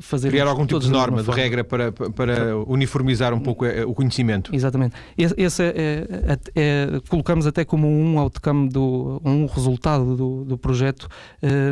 Fazer 0.00 0.28
Criar 0.28 0.46
algum 0.46 0.66
tipo 0.66 0.80
de 0.80 0.90
norma, 0.90 1.22
de 1.22 1.30
regra 1.30 1.64
para, 1.64 1.92
para 1.92 2.56
uniformizar 2.66 3.32
um 3.32 3.40
pouco 3.40 3.64
eh, 3.64 3.84
o 3.84 3.94
conhecimento. 3.94 4.54
Exatamente. 4.54 4.94
Esse, 5.16 5.62
é, 5.62 5.66
é, 5.66 6.38
é, 6.54 7.00
colocamos 7.08 7.46
até 7.46 7.64
como 7.64 7.88
um 7.88 8.18
outcome, 8.18 8.68
do, 8.68 9.20
um 9.24 9.46
resultado 9.46 10.16
do, 10.16 10.44
do 10.44 10.58
projeto, 10.58 11.08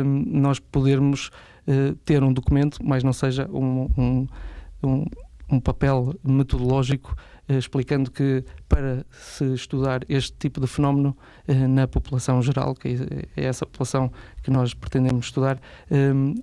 nós 0.03 0.59
podermos 0.59 1.29
ter 2.05 2.23
um 2.23 2.31
documento, 2.31 2.79
mas 2.83 3.03
não 3.03 3.13
seja 3.13 3.47
um, 3.51 3.89
um, 3.97 4.27
um, 4.83 5.05
um 5.49 5.59
papel 5.59 6.13
metodológico 6.23 7.15
eh, 7.15 7.36
explicando 7.49 8.11
que 8.11 8.43
para 8.67 9.05
se 9.11 9.45
estudar 9.53 10.01
este 10.09 10.33
tipo 10.33 10.59
de 10.59 10.67
fenómeno 10.67 11.15
eh, 11.47 11.67
na 11.67 11.87
população 11.87 12.41
geral, 12.41 12.75
que 12.75 12.97
é 13.35 13.43
essa 13.43 13.65
população 13.65 14.11
que 14.43 14.51
nós 14.51 14.73
pretendemos 14.73 15.27
estudar, 15.27 15.59
ehm, 15.89 16.35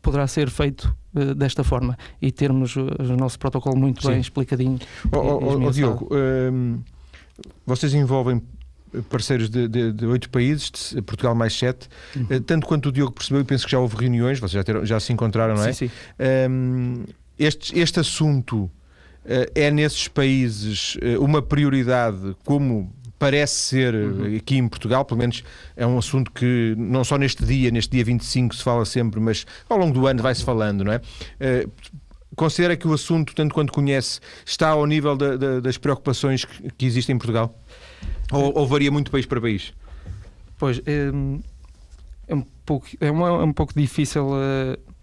poderá 0.00 0.26
ser 0.26 0.50
feito 0.50 0.94
eh, 1.16 1.34
desta 1.34 1.64
forma 1.64 1.98
e 2.22 2.30
termos 2.30 2.76
o 2.76 3.16
nosso 3.18 3.38
protocolo 3.38 3.76
muito 3.76 4.02
Sim. 4.02 4.08
bem 4.08 4.20
explicadinho. 4.20 4.78
Oh, 5.12 5.18
oh, 5.18 5.66
oh 5.66 5.70
Diogo, 5.70 6.08
ehm, 6.14 6.78
vocês 7.66 7.92
envolvem 7.94 8.40
parceiros 9.10 9.50
de 9.50 10.06
oito 10.06 10.30
países, 10.30 10.94
Portugal 11.04 11.34
mais 11.34 11.52
sete. 11.52 11.88
Uhum. 12.14 12.40
Tanto 12.42 12.64
quanto 12.64 12.90
o 12.90 12.92
Diogo 12.92 13.10
percebeu, 13.10 13.44
penso 13.44 13.64
que 13.64 13.72
já 13.72 13.80
houve 13.80 13.96
reuniões, 13.96 14.38
vocês 14.38 14.52
já, 14.52 14.62
teram, 14.62 14.86
já 14.86 15.00
se 15.00 15.12
encontraram, 15.12 15.56
não 15.56 15.64
é? 15.64 15.72
Sim, 15.72 15.88
sim. 15.88 15.94
Um, 16.48 17.02
ehm, 17.02 17.04
este, 17.36 17.76
este 17.76 17.98
assunto 17.98 18.70
eh, 18.70 18.83
é 19.54 19.70
nesses 19.70 20.08
países 20.08 20.96
eh, 21.00 21.18
uma 21.18 21.40
prioridade 21.40 22.36
como 22.44 22.92
parece 23.18 23.54
ser 23.54 23.94
uhum. 23.94 24.36
aqui 24.36 24.56
em 24.56 24.68
Portugal, 24.68 25.04
pelo 25.04 25.18
menos 25.20 25.42
é 25.76 25.86
um 25.86 25.96
assunto 25.96 26.30
que 26.30 26.74
não 26.76 27.02
só 27.04 27.16
neste 27.16 27.44
dia, 27.44 27.70
neste 27.70 27.90
dia 27.90 28.04
25 28.04 28.54
se 28.54 28.62
fala 28.62 28.84
sempre, 28.84 29.18
mas 29.20 29.46
ao 29.68 29.78
longo 29.78 29.94
do 29.94 30.06
ano 30.06 30.22
vai-se 30.22 30.44
falando, 30.44 30.84
não 30.84 30.92
é? 30.92 31.00
Considera 32.36 32.76
que 32.76 32.86
o 32.86 32.92
assunto, 32.92 33.34
tanto 33.34 33.54
quanto 33.54 33.72
conhece, 33.72 34.20
está 34.44 34.70
ao 34.70 34.84
nível 34.86 35.16
da, 35.16 35.36
da, 35.36 35.60
das 35.60 35.78
preocupações 35.78 36.44
que, 36.44 36.70
que, 36.70 36.84
existem 36.84 37.14
em 37.14 37.18
Portugal? 37.18 37.56
Ou, 38.32 38.58
ou, 38.58 38.66
varia 38.66 38.90
muito 38.90 39.10
país 39.10 39.24
para 39.24 39.40
país? 39.40 39.72
Pois, 40.58 40.78
é, 40.84 41.10
é 42.26 42.34
um, 42.34 42.44
pouco, 42.66 42.88
é, 43.00 43.10
um, 43.10 43.26
é 43.26 43.44
um 43.44 43.52
pouco 43.52 43.72
difícil 43.74 44.26
uh, 44.26 44.93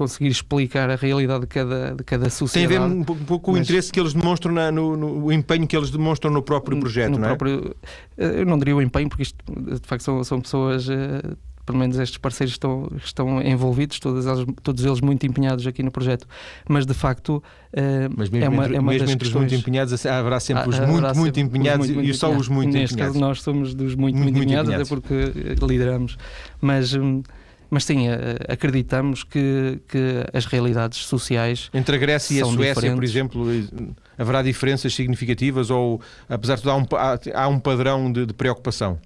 conseguir 0.00 0.28
explicar 0.28 0.88
a 0.88 0.96
realidade 0.96 1.42
de 1.42 1.46
cada, 1.46 1.94
de 1.94 2.02
cada 2.02 2.30
sociedade. 2.30 2.72
Tem 2.72 2.78
a 2.78 2.86
ver 2.86 2.94
um 2.94 3.04
pouco, 3.04 3.38
com 3.38 3.52
o 3.52 3.58
interesse 3.58 3.92
que 3.92 4.00
eles 4.00 4.14
demonstram, 4.14 4.50
na, 4.50 4.72
no, 4.72 4.96
no, 4.96 5.26
o 5.26 5.30
empenho 5.30 5.66
que 5.66 5.76
eles 5.76 5.90
demonstram 5.90 6.30
no 6.32 6.42
próprio 6.42 6.80
projeto, 6.80 7.12
no 7.12 7.18
não 7.18 7.26
é? 7.26 7.36
Próprio, 7.36 7.76
eu 8.16 8.46
não 8.46 8.58
diria 8.58 8.74
o 8.74 8.80
empenho, 8.80 9.10
porque 9.10 9.24
isto, 9.24 9.36
de 9.46 9.86
facto 9.86 10.02
são, 10.02 10.24
são 10.24 10.40
pessoas 10.40 10.88
uh, 10.88 11.36
pelo 11.66 11.78
menos 11.78 11.98
estes 11.98 12.16
parceiros 12.16 12.54
estão, 12.54 12.88
estão 12.96 13.42
envolvidos, 13.42 14.00
todos 14.00 14.24
eles, 14.24 14.46
todos 14.62 14.82
eles 14.82 15.02
muito 15.02 15.26
empenhados 15.26 15.66
aqui 15.66 15.82
no 15.82 15.90
projeto. 15.90 16.26
Mas 16.66 16.86
de 16.86 16.94
facto, 16.94 17.36
uh, 17.36 18.14
Mas 18.16 18.30
mesmo 18.30 18.46
é 18.46 18.48
uma, 18.48 18.64
entre, 18.64 18.76
é 18.76 18.80
uma 18.80 18.92
mesmo 18.92 19.10
entre 19.10 19.28
os 19.28 19.34
muito 19.34 19.54
empenhados, 19.54 20.06
haverá 20.06 20.40
sempre 20.40 20.66
os 20.66 20.78
muito, 20.80 21.14
muito 21.18 21.40
empenhados 21.40 21.86
muito, 21.86 21.94
muito, 21.96 22.10
e 22.10 22.14
só 22.14 22.34
os 22.34 22.48
muito 22.48 22.72
Neste 22.72 22.94
empenhados. 22.94 23.16
Neste 23.16 23.18
caso, 23.18 23.20
nós 23.20 23.42
somos 23.42 23.74
dos 23.74 23.94
muito, 23.94 24.16
muito, 24.16 24.32
muito 24.32 24.44
empenhados, 24.44 24.70
empenhados, 24.70 24.90
até 24.90 25.00
porque 25.00 25.66
lideramos. 25.66 26.16
Mas. 26.58 26.94
Um, 26.94 27.22
mas 27.70 27.84
sim, 27.84 28.06
acreditamos 28.48 29.22
que, 29.22 29.80
que 29.88 30.24
as 30.32 30.44
realidades 30.44 30.98
sociais. 31.06 31.70
Entre 31.72 31.96
a 31.96 31.98
Grécia 31.98 32.38
e 32.38 32.42
a 32.42 32.44
Suécia, 32.44 32.74
diferentes. 32.74 32.94
por 32.94 33.04
exemplo, 33.04 33.94
haverá 34.18 34.42
diferenças 34.42 34.94
significativas 34.94 35.70
ou, 35.70 36.00
apesar 36.28 36.56
de 36.56 36.62
tudo, 36.62 36.72
há 36.72 36.76
um, 36.76 36.86
há, 36.92 37.44
há 37.44 37.48
um 37.48 37.58
padrão 37.58 38.12
de, 38.12 38.26
de 38.26 38.34
preocupação? 38.34 38.98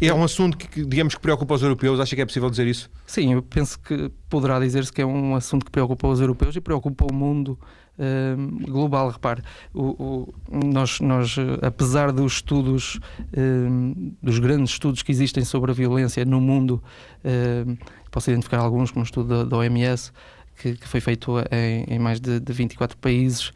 É 0.00 0.14
um 0.14 0.22
assunto 0.22 0.56
que, 0.56 0.84
digamos, 0.84 1.14
que 1.16 1.20
preocupa 1.20 1.54
os 1.54 1.62
europeus. 1.62 1.98
Acha 1.98 2.14
que 2.14 2.22
é 2.22 2.26
possível 2.26 2.48
dizer 2.48 2.66
isso? 2.66 2.88
Sim, 3.04 3.32
eu 3.32 3.42
penso 3.42 3.78
que 3.80 4.10
poderá 4.28 4.60
dizer-se 4.60 4.92
que 4.92 5.02
é 5.02 5.06
um 5.06 5.34
assunto 5.34 5.64
que 5.64 5.72
preocupa 5.72 6.06
os 6.06 6.20
europeus 6.20 6.54
e 6.54 6.60
preocupa 6.60 7.04
o 7.10 7.12
mundo 7.12 7.58
uh, 7.98 8.70
global. 8.70 9.10
Repare, 9.10 9.42
o, 9.74 9.82
o, 9.82 10.34
nós, 10.52 11.00
nós, 11.00 11.36
apesar 11.62 12.12
dos 12.12 12.34
estudos, 12.34 13.00
uh, 13.18 14.14
dos 14.22 14.38
grandes 14.38 14.70
estudos 14.70 15.02
que 15.02 15.10
existem 15.10 15.44
sobre 15.44 15.72
a 15.72 15.74
violência 15.74 16.24
no 16.24 16.40
mundo, 16.40 16.80
uh, 17.24 17.76
posso 18.10 18.30
identificar 18.30 18.58
alguns, 18.58 18.90
como 18.90 19.02
o 19.02 19.06
estudo 19.06 19.44
da, 19.44 19.56
OMS, 19.56 20.12
que, 20.56 20.74
que, 20.74 20.88
foi 20.88 21.00
feito 21.00 21.38
em, 21.50 21.84
em 21.88 21.98
mais 21.98 22.20
de, 22.20 22.40
de, 22.40 22.52
24 22.52 22.96
países, 22.96 23.52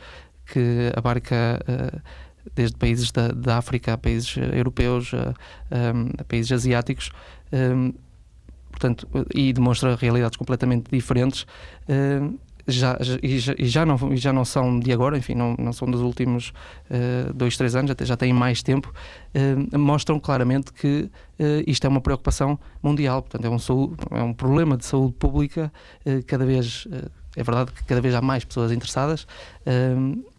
que 0.46 0.92
abarca 0.94 1.60
desde 2.54 2.76
países 2.76 3.10
da, 3.10 3.28
da 3.28 3.58
África 3.58 3.94
a 3.94 3.98
países 3.98 4.36
eh, 4.36 4.58
europeus, 4.58 5.12
a, 5.14 5.30
a, 5.70 6.20
a 6.20 6.24
países 6.24 6.50
asiáticos, 6.52 7.10
um, 7.52 7.92
portanto, 8.70 9.08
e 9.34 9.52
demonstra 9.52 9.94
realidades 9.96 10.36
completamente 10.36 10.90
diferentes. 10.90 11.46
Um, 11.88 12.38
já, 12.66 12.98
e, 13.22 13.38
já, 13.38 13.54
já, 13.58 13.86
não, 13.86 14.16
já 14.16 14.32
não 14.32 14.44
são 14.44 14.78
de 14.78 14.92
agora, 14.92 15.16
enfim, 15.16 15.34
não, 15.34 15.54
não 15.58 15.72
são 15.72 15.90
dos 15.90 16.00
últimos 16.00 16.52
uh, 16.90 17.32
dois, 17.32 17.56
três 17.56 17.74
anos, 17.74 17.90
até 17.90 18.04
já 18.04 18.16
têm 18.16 18.32
mais 18.32 18.62
tempo, 18.62 18.92
uh, 19.34 19.78
mostram 19.78 20.18
claramente 20.20 20.72
que 20.72 21.10
uh, 21.38 21.44
isto 21.66 21.86
é 21.86 21.88
uma 21.88 22.00
preocupação 22.00 22.58
mundial, 22.82 23.22
portanto, 23.22 23.44
é 23.44 23.50
um, 23.50 24.18
é 24.18 24.22
um 24.22 24.32
problema 24.32 24.76
de 24.76 24.84
saúde 24.84 25.14
pública, 25.14 25.72
cada 26.26 26.44
vez, 26.44 26.86
é 27.36 27.42
verdade 27.42 27.72
que 27.72 27.84
cada 27.84 28.00
vez 28.00 28.14
há 28.14 28.20
mais 28.20 28.44
pessoas 28.44 28.72
interessadas, 28.72 29.26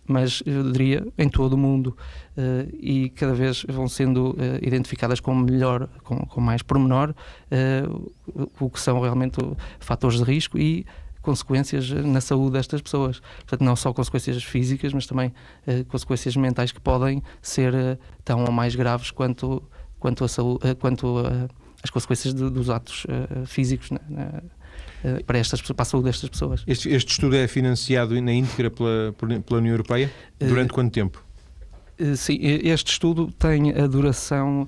mas 0.06 0.44
eu 0.46 0.72
diria 0.72 1.06
em 1.18 1.30
todo 1.30 1.54
o 1.54 1.58
mundo 1.58 1.96
uh, 2.38 2.70
e 2.80 3.10
cada 3.10 3.34
vez 3.34 3.66
vão 3.70 3.88
sendo 3.88 4.32
uh, 4.32 4.36
identificadas 4.62 5.20
com 5.20 5.34
melhor, 5.34 5.88
com, 6.04 6.18
com 6.26 6.42
mais 6.42 6.62
pormenor, 6.62 7.14
uh, 7.52 8.12
o 8.60 8.70
que 8.70 8.80
são 8.80 9.00
realmente 9.00 9.38
fatores 9.80 10.18
de 10.18 10.24
risco 10.24 10.58
e 10.58 10.86
consequências 11.24 11.90
na 11.90 12.22
saúde 12.22 12.54
destas 12.54 12.82
pessoas. 12.82 13.20
Portanto, 13.38 13.62
não 13.62 13.76
só 13.76 13.92
consequências 13.92 14.44
físicas, 14.44 14.94
mas 14.94 15.08
também 15.08 15.34
consequências 15.88 16.36
mentais 16.36 16.72
que 16.72 16.80
podem 16.80 17.24
ser 17.42 17.74
tão 18.24 18.44
ou 18.44 18.52
mais 18.52 18.76
graves 18.76 19.10
quanto, 19.10 19.64
quanto, 20.00 20.24
a 20.24 20.28
saúde, 20.28 20.76
quanto 20.76 21.16
as 21.82 21.90
consequências 21.90 22.34
de, 22.34 22.50
dos 22.50 22.70
atos 22.70 23.08
físicos. 23.46 23.90
Né, 23.90 24.00
eh, 25.04 25.22
para, 25.24 25.38
estas, 25.38 25.62
para 25.62 25.82
a 25.82 25.86
saúde 25.86 26.06
destas 26.06 26.30
pessoas. 26.30 26.64
Este, 26.66 26.90
este 26.90 27.12
estudo 27.12 27.36
é 27.36 27.48
financiado 27.48 28.20
na 28.22 28.34
íntegra 28.34 28.72
pela, 28.72 29.14
pela 29.14 29.60
União 29.60 29.74
Europeia? 29.74 30.12
Durante 30.40 30.72
quanto 30.72 30.92
tempo? 30.92 31.24
Sim, 32.16 32.40
este 32.42 32.92
estudo 32.92 33.32
tem 33.34 33.72
a 33.72 33.86
duração, 33.86 34.68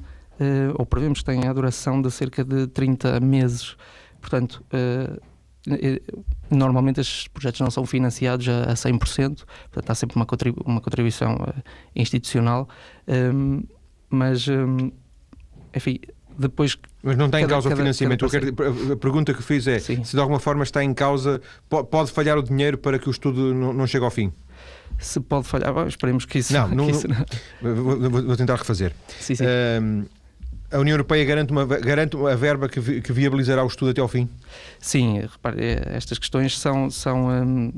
ou 0.77 0.85
prevemos 0.85 1.19
que 1.19 1.25
tenha 1.25 1.49
a 1.49 1.53
duração 1.53 2.01
de 2.01 2.11
cerca 2.11 2.43
de 2.43 2.67
30 2.67 3.19
meses. 3.19 3.75
Portanto, 4.21 4.63
normalmente 6.49 7.01
estes 7.01 7.27
projetos 7.27 7.59
não 7.61 7.71
são 7.71 7.85
financiados 7.85 8.47
a, 8.47 8.71
a 8.71 8.73
100%, 8.73 9.43
portanto 9.71 9.89
há 9.89 9.95
sempre 9.95 10.15
uma, 10.15 10.25
contribu 10.25 10.61
uma 10.65 10.81
contribuição 10.81 11.37
institucional, 11.95 12.67
um, 13.07 13.63
mas, 14.09 14.47
um, 14.47 14.91
enfim, 15.75 15.99
depois 16.37 16.77
mas 17.01 17.17
não 17.17 17.27
está 17.27 17.39
em 17.39 17.47
causa 17.47 17.69
cada, 17.69 17.75
o 17.75 17.83
financiamento. 17.83 18.29
Quero, 18.29 18.93
a 18.93 18.97
pergunta 18.97 19.33
que 19.33 19.41
fiz 19.41 19.67
é 19.67 19.79
Sim. 19.79 20.03
se 20.03 20.15
de 20.15 20.19
alguma 20.19 20.39
forma 20.39 20.63
está 20.63 20.83
em 20.83 20.93
causa, 20.93 21.41
pode 21.69 22.11
falhar 22.11 22.37
o 22.37 22.43
dinheiro 22.43 22.77
para 22.77 22.99
que 22.99 23.07
o 23.07 23.11
estudo 23.11 23.53
não, 23.53 23.73
não 23.73 23.87
chegue 23.87 24.05
ao 24.05 24.11
fim? 24.11 24.31
Se 24.99 25.19
pode 25.19 25.47
falhar, 25.47 25.73
bom, 25.73 25.85
esperemos 25.87 26.25
que 26.25 26.39
isso 26.39 26.53
não. 26.53 26.67
não, 26.73 26.85
que 26.85 26.91
isso 26.91 27.07
não... 27.07 27.25
Vou, 27.61 28.09
vou, 28.09 28.37
tentar 28.37 28.55
refazer. 28.55 28.93
Sim, 29.19 29.35
sim. 29.35 29.43
Uh, 29.43 30.05
a 30.71 30.79
União 30.79 30.93
Europeia 30.93 31.23
garante, 31.25 31.51
uma, 31.51 31.65
garante 31.65 32.17
a 32.17 32.35
verba 32.35 32.67
que, 32.67 33.01
que 33.01 33.13
viabilizará 33.13 33.63
o 33.63 33.67
estudo 33.67 33.91
até 33.91 34.01
ao 34.01 34.07
fim? 34.07 34.29
Sim, 34.79 35.21
repare, 35.21 35.79
estas 35.85 36.17
questões 36.17 36.57
são, 36.57 36.89
são 36.89 37.29
um, 37.29 37.71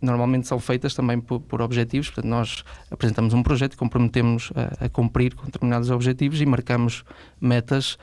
normalmente 0.00 0.46
são 0.46 0.58
feitas 0.58 0.94
também 0.94 1.20
por, 1.20 1.40
por, 1.40 1.60
objetivos. 1.60 2.08
Portanto, 2.08 2.30
nós 2.30 2.64
apresentamos 2.90 3.34
um 3.34 3.42
projeto 3.42 3.74
e 3.74 3.76
comprometemos 3.76 4.52
a, 4.54 4.86
a 4.86 4.88
cumprir 4.88 5.34
com 5.34 5.46
determinados 5.46 5.90
objetivos 5.90 6.40
e 6.40 6.46
marcamos 6.46 7.04
metas 7.40 7.94
uh, 7.94 7.98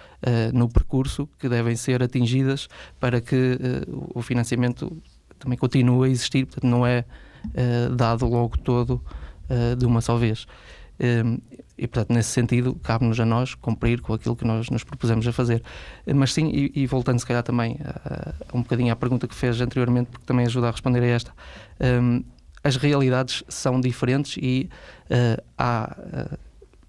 no 0.53 0.69
percurso 0.69 1.27
que 1.39 1.49
devem 1.49 1.75
ser 1.75 2.01
atingidas 2.03 2.67
para 2.99 3.21
que 3.21 3.35
uh, 3.35 4.11
o 4.13 4.21
financiamento 4.21 4.95
também 5.39 5.57
continue 5.57 6.07
a 6.07 6.11
existir. 6.11 6.45
Portanto, 6.45 6.69
não 6.69 6.85
é 6.85 7.05
uh, 7.45 7.95
dado 7.95 8.25
logo 8.25 8.57
todo 8.57 9.01
de 9.77 9.85
uma 9.85 10.01
só 10.01 10.15
vez. 10.15 10.47
E, 11.77 11.87
portanto, 11.87 12.13
nesse 12.13 12.29
sentido, 12.29 12.75
cabe-nos 12.75 13.19
a 13.19 13.25
nós 13.25 13.55
cumprir 13.55 14.01
com 14.01 14.13
aquilo 14.13 14.35
que 14.35 14.45
nós 14.45 14.69
nos 14.69 14.83
propusemos 14.83 15.27
a 15.27 15.31
fazer. 15.31 15.63
Mas 16.15 16.33
sim, 16.33 16.49
e, 16.53 16.83
e 16.83 16.87
voltando 16.87 17.19
se 17.19 17.25
calhar 17.25 17.41
também 17.41 17.79
a, 17.83 18.33
um 18.55 18.61
bocadinho 18.61 18.93
à 18.93 18.95
pergunta 18.95 19.27
que 19.27 19.35
fez 19.35 19.59
anteriormente, 19.59 20.09
porque 20.11 20.25
também 20.25 20.45
ajuda 20.45 20.67
a 20.67 20.71
responder 20.71 21.01
a 21.01 21.07
esta, 21.07 21.33
um, 22.01 22.23
as 22.63 22.77
realidades 22.77 23.43
são 23.49 23.81
diferentes 23.81 24.37
e 24.37 24.69
uh, 25.09 25.43
há 25.57 25.97
uh, 25.97 26.37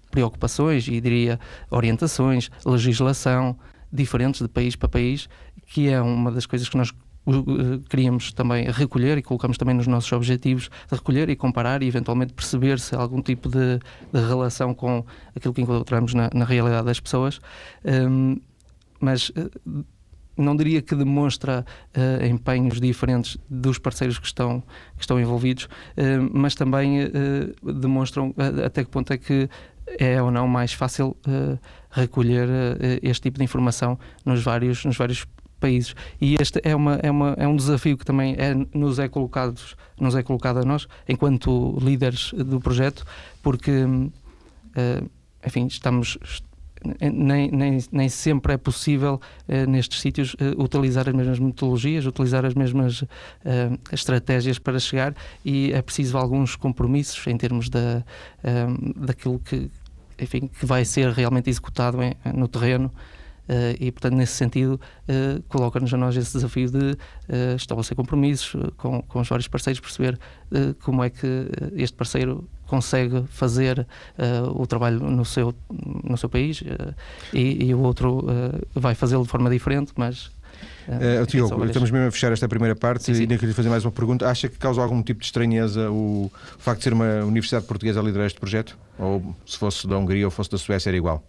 preocupações 0.09 0.87
e 0.87 1.01
diria 1.01 1.39
orientações, 1.69 2.49
legislação 2.65 3.57
diferentes 3.91 4.41
de 4.41 4.47
país 4.47 4.75
para 4.75 4.87
país, 4.87 5.27
que 5.67 5.89
é 5.89 6.01
uma 6.01 6.31
das 6.31 6.45
coisas 6.45 6.69
que 6.69 6.77
nós 6.77 6.89
eh, 6.89 6.93
queríamos 7.89 8.31
também 8.33 8.69
recolher 8.69 9.17
e 9.17 9.23
colocamos 9.23 9.57
também 9.57 9.75
nos 9.75 9.87
nossos 9.87 10.11
objetivos 10.11 10.69
de 10.89 10.95
recolher 10.95 11.29
e 11.29 11.35
comparar 11.35 11.81
e 11.81 11.87
eventualmente 11.87 12.33
perceber 12.33 12.79
se 12.79 12.95
há 12.95 12.99
algum 12.99 13.21
tipo 13.21 13.49
de, 13.49 13.79
de 14.13 14.27
relação 14.27 14.73
com 14.73 15.03
aquilo 15.35 15.53
que 15.53 15.61
encontramos 15.61 16.13
na, 16.13 16.29
na 16.33 16.45
realidade 16.45 16.85
das 16.85 16.99
pessoas. 16.99 17.39
Um, 17.83 18.39
mas 18.99 19.31
eh, 19.35 19.49
não 20.37 20.55
diria 20.55 20.81
que 20.81 20.95
demonstra 20.95 21.65
uh, 21.95 22.25
empenhos 22.25 22.79
diferentes 22.79 23.37
dos 23.49 23.77
parceiros 23.77 24.19
que 24.19 24.25
estão, 24.25 24.61
que 24.95 25.01
estão 25.01 25.19
envolvidos, 25.19 25.65
uh, 25.65 25.69
mas 26.33 26.55
também 26.55 27.05
uh, 27.05 27.73
demonstram 27.73 28.33
até 28.65 28.83
que 28.83 28.89
ponto 28.89 29.13
é 29.13 29.17
que 29.17 29.49
é 29.99 30.21
ou 30.21 30.31
não 30.31 30.47
mais 30.47 30.73
fácil 30.73 31.15
recolher 31.91 32.49
este 33.03 33.21
tipo 33.21 33.37
de 33.37 33.43
informação 33.43 33.99
nos 34.25 34.43
vários, 34.43 34.83
nos 34.83 34.97
vários 34.97 35.27
países. 35.59 35.95
E 36.19 36.35
este 36.39 36.59
é, 36.63 36.75
uma, 36.75 36.95
é, 37.01 37.09
uma, 37.09 37.35
é 37.37 37.47
um 37.47 37.55
desafio 37.55 37.97
que 37.97 38.05
também 38.05 38.35
é, 38.37 38.53
nos, 38.73 38.99
é 38.99 39.07
colocado, 39.07 39.59
nos 39.99 40.15
é 40.15 40.23
colocado 40.23 40.59
a 40.59 40.63
nós, 40.63 40.87
enquanto 41.07 41.77
líderes 41.81 42.33
do 42.33 42.59
projeto, 42.59 43.05
porque, 43.41 43.71
uh, 43.71 45.09
enfim, 45.45 45.67
estamos. 45.67 46.17
Nem, 47.01 47.49
nem, 47.49 47.79
nem 47.91 48.09
sempre 48.09 48.53
é 48.53 48.57
possível 48.57 49.19
uh, 49.49 49.67
nestes 49.67 50.01
sítios 50.01 50.35
uh, 50.35 50.61
utilizar 50.61 51.09
as 51.09 51.15
mesmas 51.15 51.39
metodologias, 51.39 52.05
utilizar 52.05 52.45
as 52.45 52.53
mesmas 52.53 53.03
estratégias 53.91 54.59
para 54.59 54.77
chegar 54.77 55.15
e 55.43 55.73
é 55.73 55.81
preciso 55.81 56.15
alguns 56.15 56.55
compromissos 56.55 57.25
em 57.25 57.35
termos 57.37 57.69
da, 57.69 58.03
daquilo 58.95 59.39
que, 59.39 59.71
enfim, 60.19 60.47
que 60.47 60.63
vai 60.63 60.85
ser 60.85 61.09
realmente 61.09 61.49
executado 61.49 62.03
em, 62.03 62.13
no 62.35 62.47
terreno 62.47 62.91
e, 63.79 63.91
portanto, 63.91 64.15
nesse 64.15 64.33
sentido, 64.33 64.79
uh, 65.07 65.41
coloca-nos 65.47 65.93
a 65.93 65.97
nós 65.97 66.15
esse 66.15 66.33
desafio 66.33 66.69
de 66.69 66.77
uh, 66.77 67.55
estabelecer 67.55 67.95
compromissos 67.95 68.55
com, 68.77 69.01
com 69.01 69.19
os 69.19 69.27
vários 69.27 69.47
parceiros, 69.47 69.79
perceber 69.79 70.19
como 70.81 71.03
é 71.03 71.09
que 71.09 71.49
este 71.75 71.95
parceiro 71.95 72.47
consegue 72.67 73.23
fazer 73.27 73.85
o 74.53 74.65
trabalho 74.65 74.99
no 74.99 75.25
seu, 75.25 75.53
no 76.03 76.17
seu 76.17 76.29
país 76.29 76.63
e, 77.33 77.65
e, 77.65 77.73
o 77.73 77.79
outro 77.79 78.25
vai 78.73 78.95
fazê-lo 78.95 79.23
de 79.23 79.29
forma 79.29 79.49
diferente, 79.49 79.91
mas. 79.95 80.31
Uh, 80.87 81.25
Tiago, 81.25 81.65
estamos 81.65 81.91
mesmo 81.91 82.07
a 82.07 82.11
fechar 82.11 82.31
esta 82.31 82.47
primeira 82.47 82.75
parte 82.75 83.03
sim, 83.03 83.13
sim. 83.13 83.21
e 83.21 83.23
ainda 83.23 83.37
queria 83.37 83.53
fazer 83.53 83.69
mais 83.69 83.83
uma 83.83 83.91
pergunta. 83.91 84.29
Acha 84.29 84.47
que 84.47 84.57
causa 84.57 84.81
algum 84.81 85.01
tipo 85.01 85.19
de 85.19 85.25
estranheza 85.25 85.89
o 85.91 86.31
facto 86.59 86.79
de 86.79 86.83
ser 86.85 86.93
uma 86.93 87.23
universidade 87.25 87.65
portuguesa 87.65 87.99
a 87.99 88.03
liderar 88.03 88.27
este 88.27 88.39
projeto? 88.39 88.77
Ou 88.97 89.35
se 89.45 89.57
fosse 89.57 89.87
da 89.87 89.97
Hungria 89.97 90.25
ou 90.25 90.31
fosse 90.31 90.49
da 90.51 90.57
Suécia 90.57 90.89
era 90.89 90.97
igual? 90.97 91.23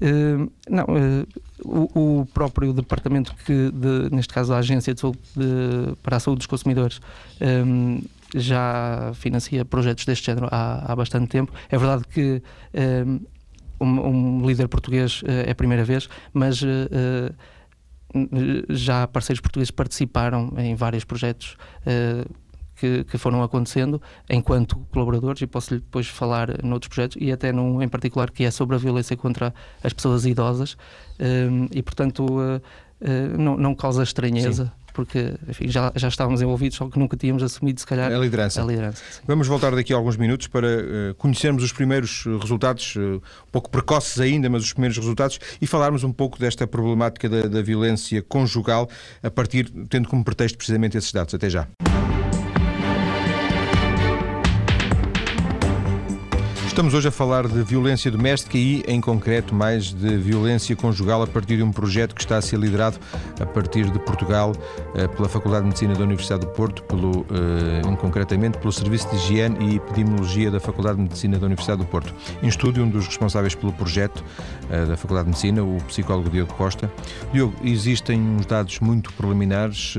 Uh, 0.00 0.50
não, 0.68 0.84
uh, 0.84 1.26
o, 1.64 2.20
o, 2.20 2.26
próprio 2.26 2.72
departamento 2.72 3.34
que, 3.44 3.70
de, 3.72 4.14
neste 4.14 4.32
caso 4.32 4.52
a 4.52 4.58
Agência 4.58 4.94
de 4.94 5.00
Saúde 5.00 5.18
de, 5.36 5.96
para 6.02 6.16
a 6.16 6.20
Saúde 6.20 6.38
dos 6.38 6.46
Consumidores, 6.46 7.00
um, 7.40 7.96
ehm, 7.96 8.00
já 8.34 9.10
financia 9.14 9.64
projetos 9.64 10.04
deste 10.04 10.26
género 10.26 10.48
há, 10.52 10.92
há 10.92 10.94
bastante 10.94 11.28
tempo. 11.28 11.52
É 11.68 11.76
verdade 11.76 12.04
que 12.08 12.42
um, 13.80 13.86
um, 13.86 14.46
líder 14.46 14.68
português 14.68 15.22
uh, 15.22 15.46
é 15.46 15.50
a 15.50 15.54
primeira 15.54 15.84
vez, 15.84 16.08
mas 16.32 16.60
já 18.70 19.06
parceiros 19.06 19.40
portugueses 19.40 19.70
participaram 19.70 20.52
em 20.56 20.74
vários 20.74 21.04
projetos 21.04 21.56
que, 22.78 23.04
que, 23.04 23.18
foram 23.18 23.42
acontecendo 23.42 24.00
enquanto 24.28 24.76
colaboradores, 24.92 25.42
e 25.42 25.46
posso-lhe 25.46 25.80
depois 25.80 26.06
falar 26.06 26.62
noutros 26.62 26.88
projetos, 26.88 27.16
e 27.20 27.32
até 27.32 27.52
num 27.52 27.82
em 27.82 27.88
particular 27.88 28.30
que 28.30 28.44
é 28.44 28.50
sobre 28.50 28.76
a 28.76 28.78
violência 28.78 29.16
contra 29.16 29.54
as 29.82 29.92
pessoas 29.92 30.24
idosas, 30.24 30.76
um, 31.20 31.66
e 31.70 31.82
portanto. 31.82 32.24
Uh, 32.26 32.60
não, 33.38 33.56
não 33.56 33.76
causa 33.76 34.02
estranheza. 34.02 34.64
Sim 34.64 34.88
porque 34.98 35.34
enfim, 35.48 35.68
já, 35.68 35.92
já 35.94 36.08
estávamos 36.08 36.42
envolvidos, 36.42 36.76
só 36.76 36.88
que 36.88 36.98
nunca 36.98 37.16
tínhamos 37.16 37.40
assumido, 37.40 37.78
se 37.78 37.86
calhar, 37.86 38.10
a 38.12 38.18
liderança. 38.18 38.60
A 38.60 38.64
liderança 38.66 39.00
Vamos 39.28 39.46
voltar 39.46 39.72
daqui 39.72 39.92
a 39.92 39.96
alguns 39.96 40.16
minutos 40.16 40.48
para 40.48 40.66
uh, 40.66 41.14
conhecermos 41.14 41.62
os 41.62 41.72
primeiros 41.72 42.24
resultados, 42.24 42.96
uh, 42.96 43.00
um 43.00 43.50
pouco 43.52 43.70
precoces 43.70 44.18
ainda, 44.18 44.50
mas 44.50 44.64
os 44.64 44.72
primeiros 44.72 44.98
resultados, 44.98 45.38
e 45.62 45.68
falarmos 45.68 46.02
um 46.02 46.12
pouco 46.12 46.36
desta 46.36 46.66
problemática 46.66 47.28
da, 47.28 47.42
da 47.42 47.62
violência 47.62 48.20
conjugal, 48.22 48.90
a 49.22 49.30
partir, 49.30 49.70
tendo 49.88 50.08
como 50.08 50.24
pretexto 50.24 50.58
precisamente 50.58 50.98
esses 50.98 51.12
dados. 51.12 51.32
Até 51.32 51.48
já. 51.48 51.68
Estamos 56.78 56.94
hoje 56.94 57.08
a 57.08 57.10
falar 57.10 57.48
de 57.48 57.60
violência 57.64 58.08
doméstica 58.08 58.56
e, 58.56 58.84
em 58.86 59.00
concreto, 59.00 59.52
mais 59.52 59.92
de 59.92 60.16
violência 60.16 60.76
conjugal 60.76 61.20
a 61.20 61.26
partir 61.26 61.56
de 61.56 61.62
um 61.64 61.72
projeto 61.72 62.14
que 62.14 62.20
está 62.20 62.36
a 62.36 62.40
ser 62.40 62.56
liderado 62.56 63.00
a 63.40 63.44
partir 63.44 63.90
de 63.90 63.98
Portugal 63.98 64.52
eh, 64.94 65.08
pela 65.08 65.28
Faculdade 65.28 65.62
de 65.62 65.70
Medicina 65.70 65.94
da 65.94 66.04
Universidade 66.04 66.46
do 66.46 66.52
Porto, 66.52 66.84
pelo, 66.84 67.26
eh, 67.32 67.96
concretamente 67.96 68.58
pelo 68.58 68.72
Serviço 68.72 69.10
de 69.10 69.16
Higiene 69.16 69.72
e 69.72 69.76
Epidemiologia 69.78 70.52
da 70.52 70.60
Faculdade 70.60 70.98
de 70.98 71.02
Medicina 71.02 71.36
da 71.36 71.46
Universidade 71.46 71.82
do 71.82 71.84
Porto. 71.84 72.14
Em 72.40 72.46
estúdio, 72.46 72.84
um 72.84 72.88
dos 72.88 73.08
responsáveis 73.08 73.56
pelo 73.56 73.72
projeto 73.72 74.24
eh, 74.70 74.84
da 74.84 74.96
Faculdade 74.96 75.24
de 75.24 75.30
Medicina, 75.30 75.64
o 75.64 75.82
psicólogo 75.88 76.30
Diogo 76.30 76.54
Costa. 76.54 76.88
Diogo, 77.32 77.56
existem 77.64 78.20
uns 78.20 78.46
dados 78.46 78.78
muito 78.78 79.12
preliminares 79.14 79.96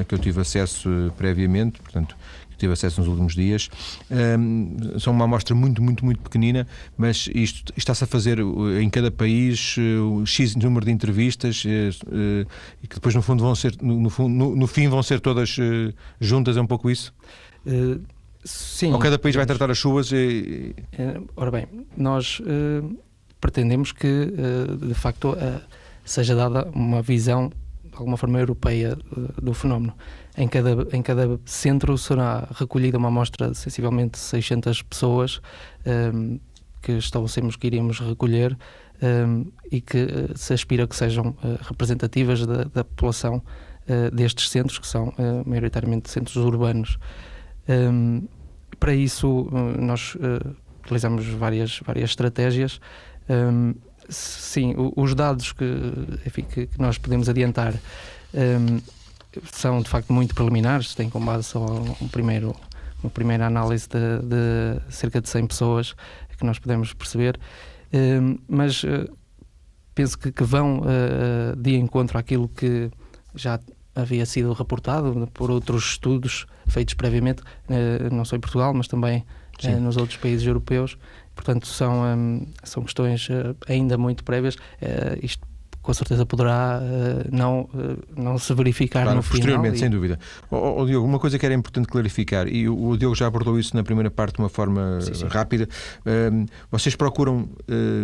a 0.00 0.04
que 0.04 0.14
eu 0.14 0.18
tive 0.20 0.40
acesso 0.40 1.12
previamente, 1.16 1.80
portanto, 1.80 2.14
tive 2.58 2.72
acesso 2.72 3.00
nos 3.00 3.08
últimos 3.08 3.34
dias. 3.34 3.70
Um, 4.10 4.98
são 4.98 5.12
uma 5.12 5.24
amostra 5.24 5.54
muito, 5.54 5.82
muito, 5.82 6.04
muito 6.04 6.20
pequenina, 6.20 6.66
mas 6.96 7.28
isto 7.34 7.72
está-se 7.76 8.04
a 8.04 8.06
fazer 8.06 8.40
uh, 8.40 8.78
em 8.80 8.90
cada 8.90 9.10
país 9.10 9.76
uh, 9.78 10.26
X 10.26 10.56
número 10.56 10.84
de 10.84 10.92
entrevistas 10.92 11.64
uh, 11.64 12.46
e 12.82 12.86
que 12.86 12.96
depois, 12.96 13.14
no 13.14 13.22
fundo, 13.22 13.42
vão 13.42 13.54
ser, 13.54 13.74
no, 13.80 14.10
no, 14.28 14.56
no 14.56 14.66
fim, 14.66 14.88
vão 14.88 15.02
ser 15.02 15.20
todas 15.20 15.56
juntas, 16.20 16.56
é 16.56 16.60
um 16.60 16.66
pouco 16.66 16.90
isso? 16.90 17.12
Sim. 18.44 18.92
Ou 18.92 18.98
cada 18.98 19.18
país 19.18 19.36
vai 19.36 19.46
tratar 19.46 19.70
as 19.70 19.78
suas? 19.78 20.10
E... 20.12 20.74
ora 21.36 21.50
bem, 21.50 21.66
nós 21.96 22.40
pretendemos 23.40 23.92
que, 23.92 24.32
de 24.80 24.94
facto, 24.94 25.36
seja 26.04 26.34
dada 26.34 26.68
uma 26.74 27.02
visão 27.02 27.50
alguma 28.00 28.16
forma 28.16 28.38
europeia 28.38 28.96
do 29.40 29.52
fenómeno 29.54 29.94
em 30.36 30.46
cada, 30.46 30.96
em 30.96 31.02
cada 31.02 31.40
centro 31.44 31.98
será 31.98 32.48
recolhida 32.54 32.96
uma 32.96 33.08
amostra 33.08 33.50
de 33.50 33.58
sensivelmente 33.58 34.18
600 34.18 34.82
pessoas 34.82 35.40
um, 36.14 36.38
que 36.80 36.92
estabelecemos 36.92 37.56
que 37.56 37.66
iríamos 37.66 37.98
recolher 37.98 38.56
um, 39.02 39.46
e 39.70 39.80
que 39.80 40.04
uh, 40.04 40.36
se 40.38 40.54
aspira 40.54 40.86
que 40.86 40.94
sejam 40.94 41.28
uh, 41.28 41.58
representativas 41.62 42.46
da, 42.46 42.64
da 42.64 42.84
população 42.84 43.42
uh, 43.88 44.14
destes 44.14 44.48
centros, 44.48 44.78
que 44.78 44.86
são 44.86 45.12
maioritariamente 45.44 46.10
centros 46.10 46.36
urbanos. 46.36 46.98
Um, 47.68 48.26
para 48.78 48.94
isso, 48.94 49.48
nós 49.76 50.16
utilizamos 50.84 51.26
várias, 51.26 51.80
várias 51.84 52.10
estratégias. 52.10 52.80
Um, 53.28 53.74
sim, 54.08 54.74
os 54.96 55.14
dados 55.14 55.52
que, 55.52 55.64
enfim, 56.26 56.42
que, 56.42 56.68
nós 56.78 56.98
podemos 56.98 57.28
adiantar 57.28 57.74
um, 58.34 58.80
são 59.52 59.80
de 59.80 59.88
facto 59.88 60.12
muito 60.12 60.34
preliminares, 60.34 60.94
têm 60.94 61.10
com 61.10 61.24
base 61.24 61.44
só 61.44 61.64
um 62.00 62.08
primeiro, 62.08 62.54
uma 63.02 63.10
primeira 63.10 63.46
análise 63.46 63.88
de, 63.88 64.26
de 64.26 64.92
cerca 64.92 65.20
de 65.20 65.28
100 65.28 65.46
pessoas 65.46 65.94
que 66.36 66.44
nós 66.44 66.58
podemos 66.58 66.92
perceber, 66.94 67.38
uh, 67.92 68.40
mas 68.48 68.82
uh, 68.84 69.10
penso 69.94 70.18
que, 70.18 70.30
que 70.30 70.44
vão 70.44 70.80
uh, 70.80 71.56
de 71.56 71.74
encontro 71.76 72.16
àquilo 72.16 72.48
que 72.48 72.90
já 73.34 73.60
havia 73.94 74.24
sido 74.24 74.52
reportado 74.52 75.28
por 75.34 75.50
outros 75.50 75.90
estudos 75.90 76.46
feitos 76.68 76.94
previamente, 76.94 77.42
não 78.12 78.24
só 78.24 78.36
em 78.36 78.40
Portugal, 78.40 78.72
mas 78.72 78.86
também 78.86 79.24
nos 79.80 79.96
outros 79.96 80.16
países 80.16 80.46
europeus. 80.46 80.96
Portanto, 81.38 81.68
são, 81.68 82.02
um, 82.02 82.46
são 82.64 82.82
questões 82.82 83.28
ainda 83.68 83.96
muito 83.96 84.24
prévias. 84.24 84.56
isto 85.22 85.46
com 85.88 85.94
certeza 85.94 86.26
poderá 86.26 86.82
uh, 86.82 87.34
não, 87.34 87.62
uh, 87.72 87.98
não 88.14 88.36
se 88.36 88.52
verificar 88.52 89.04
claro, 89.04 89.16
no 89.16 89.22
posteriormente, 89.24 89.76
final. 89.76 89.78
sem 89.78 89.90
dúvida. 89.90 90.18
Oh, 90.50 90.82
oh, 90.82 90.84
Diogo, 90.84 91.06
uma 91.06 91.18
coisa 91.18 91.38
que 91.38 91.46
era 91.46 91.54
importante 91.54 91.88
clarificar, 91.88 92.46
e 92.46 92.68
o, 92.68 92.88
o 92.88 92.98
Diogo 92.98 93.14
já 93.14 93.26
abordou 93.26 93.58
isso 93.58 93.74
na 93.74 93.82
primeira 93.82 94.10
parte 94.10 94.34
de 94.34 94.42
uma 94.42 94.50
forma 94.50 95.00
sim, 95.00 95.14
sim. 95.14 95.26
rápida, 95.26 95.66
uh, 96.04 96.46
vocês 96.70 96.94
procuram, 96.94 97.48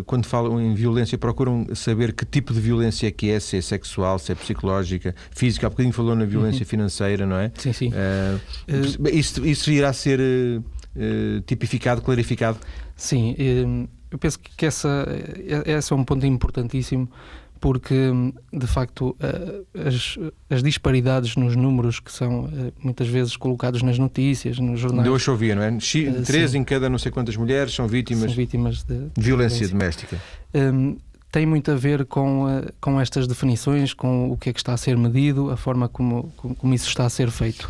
quando 0.06 0.24
falam 0.24 0.58
em 0.58 0.74
violência, 0.74 1.18
procuram 1.18 1.66
saber 1.74 2.14
que 2.14 2.24
tipo 2.24 2.54
de 2.54 2.60
violência 2.60 3.06
é 3.06 3.10
que 3.10 3.30
é, 3.30 3.38
se 3.38 3.58
é 3.58 3.60
sexual, 3.60 4.18
se 4.18 4.32
é 4.32 4.34
psicológica, 4.34 5.14
física, 5.30 5.66
há 5.66 5.70
bocadinho 5.70 5.92
falou 5.92 6.14
na 6.14 6.24
violência 6.24 6.62
uhum. 6.62 6.68
financeira, 6.68 7.26
não 7.26 7.36
é? 7.36 7.52
Sim, 7.58 7.74
sim. 7.74 7.92
isso, 9.12 9.44
isso 9.44 9.70
irá 9.70 9.92
ser 9.92 10.20
tipificado, 11.46 12.00
clarificado? 12.00 12.58
Sim, 12.96 13.34
eu 14.10 14.18
penso 14.18 14.38
que 14.38 14.64
essa, 14.64 15.06
esse 15.66 15.92
é 15.92 15.96
um 15.96 16.04
ponto 16.04 16.24
importantíssimo 16.24 17.08
porque 17.60 18.12
de 18.52 18.66
facto 18.66 19.16
as, 19.74 20.18
as, 20.50 20.62
disparidades 20.62 21.34
nos 21.34 21.56
números 21.56 21.98
que 21.98 22.12
são 22.12 22.50
eh, 22.52 22.72
muitas 22.78 23.08
vezes 23.08 23.38
colocados 23.38 23.82
nas 23.82 23.98
notícias, 23.98 24.58
nos 24.58 24.78
jornais. 24.78 25.04
De 25.04 25.08
hoje 25.08 25.30
ouvia, 25.30 25.54
não 25.54 25.62
é? 25.62 25.78
Três 26.26 26.54
em 26.54 26.62
cada 26.62 26.90
não 26.90 26.98
sei 26.98 27.10
quantas 27.10 27.36
mulheres 27.36 27.72
são 27.72 27.88
vítimas, 27.88 28.26
são 28.26 28.34
vítimas 28.34 28.82
de, 28.82 28.94
de 28.94 29.10
violência, 29.16 29.66
violência, 29.66 29.68
doméstica. 29.68 30.20
Um, 30.54 30.98
tem 31.32 31.46
muito 31.46 31.70
a 31.70 31.74
ver 31.74 32.04
com, 32.04 32.46
com 32.80 33.00
estas 33.00 33.26
definições, 33.26 33.94
com 33.94 34.30
o 34.30 34.36
que 34.36 34.50
é 34.50 34.52
que 34.52 34.60
está 34.60 34.74
a 34.74 34.76
ser 34.76 34.96
medido, 34.96 35.50
a 35.50 35.56
forma 35.56 35.88
como, 35.88 36.32
como, 36.36 36.54
como 36.54 36.74
isso 36.74 36.86
está 36.86 37.06
a 37.06 37.10
ser 37.10 37.30
feito. 37.30 37.68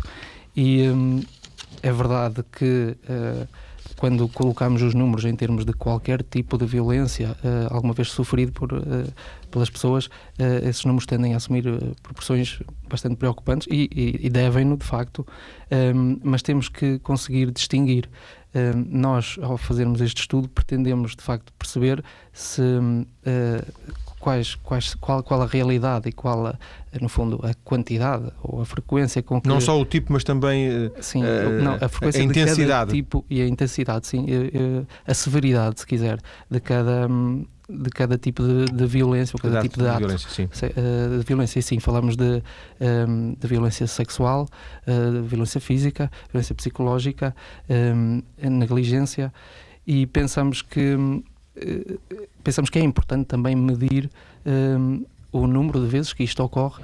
E 0.55 0.89
um, 0.89 1.23
é 1.81 1.91
verdade 1.91 2.43
que 2.51 2.97
uh, 3.09 3.47
quando 3.97 4.27
colocamos 4.27 4.81
os 4.81 4.93
números 4.93 5.25
em 5.25 5.35
termos 5.35 5.65
de 5.65 5.73
qualquer 5.73 6.21
tipo 6.23 6.57
de 6.57 6.65
violência 6.65 7.31
uh, 7.43 7.73
alguma 7.73 7.93
vez 7.93 8.09
sofrido 8.09 8.51
por, 8.51 8.73
uh, 8.73 8.83
pelas 9.49 9.69
pessoas, 9.69 10.05
uh, 10.07 10.67
esses 10.67 10.83
números 10.85 11.05
tendem 11.05 11.33
a 11.33 11.37
assumir 11.37 11.63
proporções 12.03 12.59
bastante 12.89 13.15
preocupantes 13.15 13.67
e, 13.71 13.89
e, 13.91 14.27
e 14.27 14.29
devem-no, 14.29 14.77
de 14.77 14.85
facto, 14.85 15.25
um, 15.95 16.19
mas 16.23 16.41
temos 16.41 16.69
que 16.69 16.99
conseguir 16.99 17.51
distinguir. 17.51 18.09
Um, 18.53 18.99
nós, 18.99 19.37
ao 19.41 19.57
fazermos 19.57 19.99
este 19.99 20.21
estudo, 20.21 20.47
pretendemos, 20.47 21.15
de 21.15 21.21
facto, 21.21 21.51
perceber 21.59 22.03
se 22.31 22.61
quais, 24.25 24.55
quais, 24.55 24.95
qual, 24.95 25.21
qual 25.21 25.43
a 25.43 25.45
realidade 25.45 26.09
e 26.09 26.11
qual, 26.11 26.47
a, 26.47 26.57
no 26.99 27.07
fundo, 27.07 27.39
a 27.43 27.53
quantidade 27.63 28.31
ou 28.41 28.59
a 28.59 28.65
frequência 28.65 29.21
com 29.21 29.39
que... 29.39 29.47
Não 29.47 29.61
só 29.61 29.79
o 29.79 29.85
tipo, 29.85 30.11
mas 30.11 30.23
também 30.23 30.67
eh, 30.67 30.91
sim, 30.99 31.21
uh, 31.21 31.61
não, 31.63 31.75
a, 31.75 31.87
frequência 31.87 32.21
a 32.21 32.25
intensidade. 32.25 32.91
tipo 32.91 33.23
e 33.29 33.39
a 33.39 33.47
intensidade, 33.47 34.07
sim, 34.07 34.25
a 35.05 35.13
severidade, 35.13 35.79
se 35.79 35.85
quiser, 35.85 36.17
de 36.49 36.59
cada 36.59 37.07
de 37.67 37.89
cada 37.89 38.15
tipo 38.15 38.43
de, 38.43 38.65
de 38.65 38.85
violência 38.85 39.35
ou 39.35 39.41
cada 39.41 39.61
tipo 39.61 39.77
de, 39.77 39.83
de 39.83 39.89
ato 39.89 39.99
violência, 39.99 40.29
sim. 40.29 40.47
de 40.47 41.25
violência, 41.25 41.61
sim, 41.61 41.79
falamos 41.79 42.15
de, 42.15 42.41
um, 43.07 43.35
de 43.39 43.47
violência 43.47 43.87
sexual, 43.87 44.47
de 44.85 45.27
violência 45.27 45.59
física, 45.59 46.11
violência 46.31 46.53
psicológica, 46.53 47.35
um, 47.69 48.21
negligência 48.49 49.33
e 49.85 50.05
pensamos 50.07 50.61
que 50.61 50.79
eh, 50.79 51.34
pensamos 52.43 52.69
que 52.69 52.79
é 52.79 52.83
importante 52.83 53.25
também 53.27 53.55
medir 53.55 54.09
um, 54.45 55.03
eh, 55.03 55.07
o 55.31 55.47
número 55.47 55.81
de 55.81 55.87
vezes 55.87 56.13
que 56.13 56.23
isto 56.23 56.43
ocorre. 56.43 56.83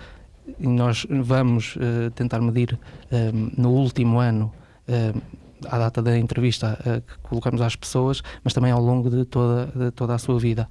E 0.60 0.68
nós 0.68 1.06
vamos 1.10 1.76
uh, 1.76 2.12
tentar 2.14 2.42
medir 2.42 2.78
um, 3.12 3.52
no 3.56 3.70
último 3.70 4.20
ano, 4.20 4.52
um, 4.88 5.22
à 5.70 5.78
data 5.78 6.02
da 6.02 6.18
entrevista 6.18 6.78
uh, 6.82 7.02
que 7.02 7.18
colocamos 7.22 7.62
às 7.62 7.76
pessoas, 7.76 8.22
mas 8.44 8.54
também 8.54 8.72
ao 8.72 8.82
longo 8.82 9.10
de 9.10 9.24
toda, 9.24 9.68
de 9.68 9.92
toda 9.92 10.16
a 10.16 10.18
sua 10.18 10.40
vida. 10.40 10.68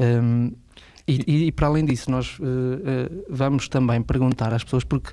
Um, 0.00 0.52
e, 1.06 1.46
e, 1.46 1.52
para 1.52 1.66
além 1.66 1.84
disso, 1.84 2.10
nós 2.10 2.38
uh, 2.38 2.42
uh, 2.42 3.24
vamos 3.28 3.68
também 3.68 4.02
perguntar 4.02 4.52
às 4.52 4.64
pessoas, 4.64 4.84
porque, 4.84 5.10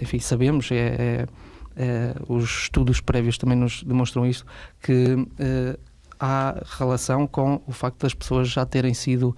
enfim, 0.00 0.18
sabemos, 0.18 0.70
é, 0.70 0.76
é, 0.76 1.26
é, 1.76 2.14
os 2.28 2.62
estudos 2.62 3.00
prévios 3.00 3.38
também 3.38 3.56
nos 3.56 3.82
demonstram 3.82 4.26
isso, 4.26 4.44
que 4.80 5.16
há 6.24 6.62
relação 6.78 7.26
com 7.26 7.60
o 7.66 7.72
facto 7.72 8.02
das 8.02 8.14
pessoas 8.14 8.48
já 8.48 8.64
terem 8.64 8.94
sido 8.94 9.36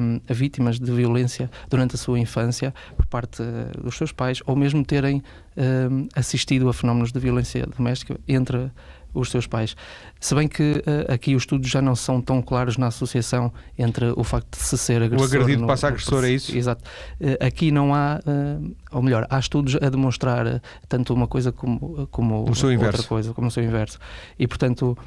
um, 0.00 0.20
vítimas 0.28 0.80
de 0.80 0.90
violência 0.90 1.48
durante 1.70 1.94
a 1.94 1.98
sua 1.98 2.18
infância 2.18 2.74
por 2.96 3.06
parte 3.06 3.42
uh, 3.42 3.80
dos 3.80 3.96
seus 3.96 4.10
pais 4.10 4.42
ou 4.44 4.56
mesmo 4.56 4.84
terem 4.84 5.22
um, 5.56 6.08
assistido 6.16 6.68
a 6.68 6.74
fenómenos 6.74 7.12
de 7.12 7.20
violência 7.20 7.64
doméstica 7.64 8.18
entre 8.26 8.72
os 9.14 9.30
seus 9.30 9.46
pais. 9.46 9.76
Se 10.18 10.34
bem 10.34 10.48
que 10.48 10.82
uh, 10.84 11.12
aqui 11.12 11.36
os 11.36 11.42
estudos 11.42 11.70
já 11.70 11.80
não 11.80 11.94
são 11.94 12.20
tão 12.20 12.42
claros 12.42 12.76
na 12.76 12.88
associação 12.88 13.52
entre 13.78 14.12
o 14.16 14.24
facto 14.24 14.58
de 14.58 14.64
se 14.64 14.76
ser 14.76 15.04
agressor... 15.04 15.28
O 15.28 15.30
agredido 15.30 15.62
no, 15.62 15.68
passa 15.68 15.86
a 15.86 15.90
agressor, 15.90 16.24
é 16.24 16.30
isso? 16.30 16.56
Exato. 16.56 16.82
Uh, 17.20 17.46
aqui 17.46 17.70
não 17.70 17.94
há, 17.94 18.18
uh, 18.26 18.76
ou 18.90 19.00
melhor, 19.00 19.28
há 19.30 19.38
estudos 19.38 19.76
a 19.76 19.88
demonstrar 19.88 20.60
tanto 20.88 21.14
uma 21.14 21.28
coisa 21.28 21.52
como, 21.52 22.08
como 22.10 22.34
outra 22.40 22.74
inverso. 22.74 23.08
coisa, 23.08 23.32
como 23.32 23.46
o 23.46 23.50
seu 23.50 23.62
inverso. 23.62 23.98
E, 24.36 24.46
portanto, 24.48 24.98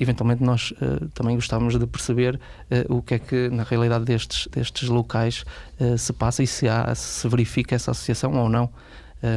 eventualmente 0.00 0.42
nós 0.42 0.72
uh, 0.72 1.08
também 1.14 1.36
gostávamos 1.36 1.78
de 1.78 1.86
perceber 1.86 2.36
uh, 2.88 2.96
o 2.96 3.02
que 3.02 3.14
é 3.14 3.18
que 3.18 3.48
na 3.50 3.62
realidade 3.62 4.04
destes, 4.04 4.48
destes 4.50 4.88
locais 4.88 5.44
uh, 5.78 5.96
se 5.98 6.12
passa 6.12 6.42
e 6.42 6.46
se, 6.46 6.68
há, 6.68 6.92
se 6.94 7.28
verifica 7.28 7.74
essa 7.74 7.90
associação 7.90 8.34
ou 8.34 8.48
não. 8.48 8.70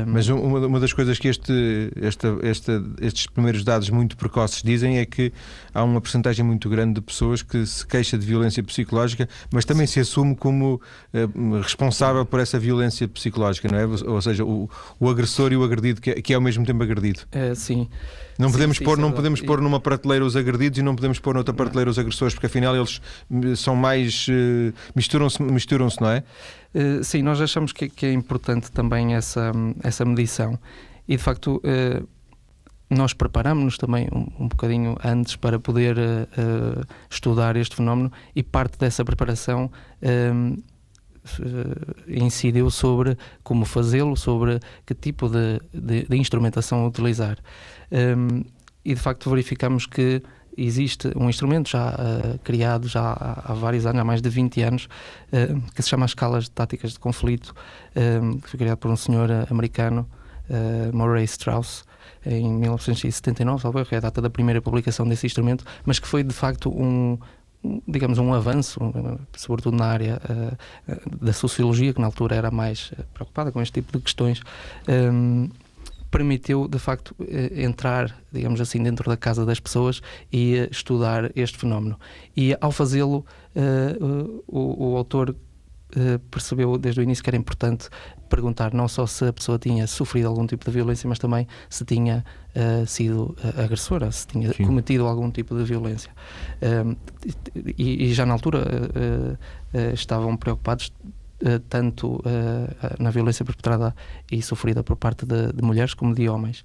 Mas 0.07 0.29
uma, 0.29 0.65
uma, 0.65 0.79
das 0.79 0.93
coisas 0.93 1.19
que 1.19 1.27
este, 1.27 1.91
esta, 2.01 2.37
esta, 2.41 2.83
estes 3.01 3.27
primeiros 3.27 3.65
dados 3.65 3.89
muito 3.89 4.15
precoces 4.15 4.63
dizem 4.63 4.97
é 4.97 5.05
que 5.05 5.33
há 5.73 5.83
uma 5.83 5.99
percentagem 5.99 6.45
muito 6.45 6.69
grande 6.69 6.93
de 6.93 7.01
pessoas 7.01 7.41
que 7.41 7.65
se 7.65 7.85
queixa 7.85 8.17
de 8.17 8.25
violência 8.25 8.63
psicológica, 8.63 9.27
mas 9.51 9.65
também 9.65 9.85
se 9.85 9.99
assume 9.99 10.37
como 10.37 10.81
uh, 11.13 11.61
responsável 11.61 12.25
por 12.25 12.39
essa 12.39 12.57
violência 12.57 13.09
psicológica, 13.09 13.67
não 13.67 13.77
é? 13.77 13.85
Ou 13.85 14.21
seja, 14.21 14.45
o, 14.45 14.69
o 14.97 15.09
agressor 15.09 15.51
e 15.51 15.57
o 15.57 15.63
agredido, 15.65 15.99
que 15.99 16.11
é, 16.11 16.21
que 16.21 16.31
é 16.31 16.35
ao 16.37 16.41
mesmo 16.41 16.65
tempo 16.65 16.81
agredido. 16.81 17.19
É, 17.33 17.53
sim. 17.53 17.89
Não 18.37 18.51
podemos, 18.51 18.77
sim, 18.77 18.83
pôr, 18.83 18.95
sim, 18.95 19.01
não 19.01 19.11
podemos 19.11 19.41
pôr 19.41 19.61
numa 19.61 19.79
prateleira 19.79 20.25
os 20.25 20.35
agredidos 20.35 20.79
e 20.79 20.81
não 20.81 20.95
podemos 20.95 21.19
pôr 21.19 21.35
noutra 21.35 21.53
prateleira 21.53 21.89
os 21.89 21.99
agressores, 21.99 22.33
porque 22.33 22.47
afinal 22.47 22.75
eles 22.75 23.01
hum, 23.29 23.55
são 23.55 23.75
mais. 23.75 24.27
Uh, 24.27 24.73
misturam-se, 24.95 25.41
misturam-se, 25.41 26.01
não 26.01 26.09
é? 26.09 26.23
Uh, 26.73 27.03
sim, 27.03 27.21
nós 27.21 27.39
achamos 27.39 27.71
que, 27.71 27.89
que, 27.89 28.05
é 28.05 28.13
importante 28.13 28.71
também 28.71 29.15
essa, 29.15 29.51
essa 29.83 30.03
medição. 30.05 30.57
E 31.07 31.17
de 31.17 31.21
facto, 31.21 31.61
nós 32.89 33.13
preparamos-nos 33.13 33.77
também 33.77 34.07
um, 34.13 34.45
um 34.45 34.47
bocadinho 34.47 34.95
antes 35.03 35.35
para 35.35 35.59
poder 35.59 35.97
estudar 37.09 37.57
este 37.57 37.75
fenómeno 37.75 38.09
e 38.33 38.41
parte 38.41 38.77
dessa 38.79 39.03
preparação 39.03 39.69
incidiu 42.07 42.69
sobre 42.69 43.17
como 43.43 43.65
fazê-lo, 43.65 44.15
sobre 44.15 44.59
que 44.85 44.93
tipo 44.93 45.29
de, 45.29 45.59
de, 45.73 46.05
de 46.07 46.17
instrumentação 46.17 46.85
utilizar. 46.85 47.37
Um, 47.91 48.43
e 48.83 48.93
de 48.93 48.99
facto 48.99 49.29
verificamos 49.29 49.85
que 49.85 50.21
existe 50.57 51.11
um 51.15 51.29
instrumento 51.29 51.69
já 51.69 51.91
uh, 51.91 52.39
criado 52.43 52.87
já 52.87 53.01
há, 53.01 53.51
há, 53.51 53.53
vários 53.53 53.85
anos, 53.85 54.01
há 54.01 54.03
mais 54.03 54.21
de 54.21 54.29
20 54.29 54.61
anos, 54.61 54.85
uh, 55.31 55.61
que 55.73 55.81
se 55.81 55.89
chama 55.89 56.05
Escalas 56.05 56.45
de 56.45 56.51
Táticas 56.51 56.93
de 56.93 56.99
Conflito, 56.99 57.53
que 58.41 58.49
foi 58.49 58.57
criado 58.57 58.77
por 58.77 58.89
um 58.91 58.95
senhor 58.95 59.29
americano, 59.49 60.07
uh, 60.49 60.95
Murray 60.95 61.23
Strauss, 61.25 61.85
em 62.25 62.53
1979, 62.53 63.61
talvez, 63.61 63.91
é 63.91 63.97
a 63.97 63.99
data 63.99 64.21
da 64.21 64.29
primeira 64.29 64.61
publicação 64.61 65.07
desse 65.07 65.25
instrumento, 65.25 65.65
mas 65.85 65.99
que 65.99 66.07
foi 66.07 66.23
de 66.23 66.33
facto 66.33 66.69
um, 66.69 67.17
digamos, 67.87 68.17
um 68.17 68.33
avanço, 68.33 68.79
sobretudo 69.35 69.77
na 69.77 69.85
área 69.85 70.21
uh, 70.29 71.25
da 71.25 71.33
sociologia, 71.33 71.93
que 71.93 72.01
na 72.01 72.07
altura 72.07 72.35
era 72.35 72.51
mais 72.51 72.93
preocupada 73.13 73.51
com 73.51 73.61
este 73.61 73.73
tipo 73.73 73.97
de 73.97 74.03
questões, 74.03 74.41
um, 74.87 75.49
permitiu, 76.11 76.67
de 76.67 76.77
facto, 76.77 77.15
entrar, 77.55 78.15
digamos 78.31 78.61
assim, 78.61 78.83
dentro 78.83 79.09
da 79.09 79.17
casa 79.17 79.45
das 79.47 79.59
pessoas 79.59 79.99
e 80.31 80.67
estudar 80.69 81.31
este 81.35 81.57
fenómeno. 81.57 81.99
E 82.37 82.55
ao 82.61 82.71
fazê-lo, 82.71 83.25
uh, 83.55 84.43
o, 84.47 84.91
o 84.91 84.97
autor 84.97 85.35
Uh, 85.95 86.17
percebeu 86.31 86.77
desde 86.77 87.01
o 87.01 87.03
início 87.03 87.23
que 87.23 87.29
era 87.29 87.37
importante 87.37 87.87
perguntar 88.27 88.73
não 88.73 88.87
só 88.87 89.05
se 89.05 89.25
a 89.25 89.33
pessoa 89.33 89.59
tinha 89.59 89.85
sofrido 89.85 90.27
algum 90.27 90.47
tipo 90.47 90.65
de 90.65 90.71
violência, 90.71 91.07
mas 91.07 91.19
também 91.19 91.47
se 91.69 91.85
tinha 91.85 92.25
uh, 92.55 92.85
sido 92.87 93.35
agressora, 93.57 94.11
se 94.11 94.25
tinha 94.25 94.51
Sim. 94.53 94.65
cometido 94.65 95.05
algum 95.05 95.29
tipo 95.29 95.55
de 95.55 95.63
violência. 95.63 96.11
Uh, 96.61 96.97
e, 97.77 98.05
e, 98.05 98.13
já 98.13 98.25
na 98.25 98.33
altura 98.33 98.65
estavam 99.93 100.35
preocupados 100.35 100.91
tanto 101.69 102.21
na 102.99 103.09
violência 103.09 103.43
perpetrada 103.43 103.95
e 104.31 104.41
sofrida 104.41 104.83
por 104.83 104.95
parte 104.95 105.25
de, 105.25 105.51
de 105.53 105.63
mulheres 105.63 105.93
como 105.93 106.13
de 106.15 106.27
homens. 106.29 106.63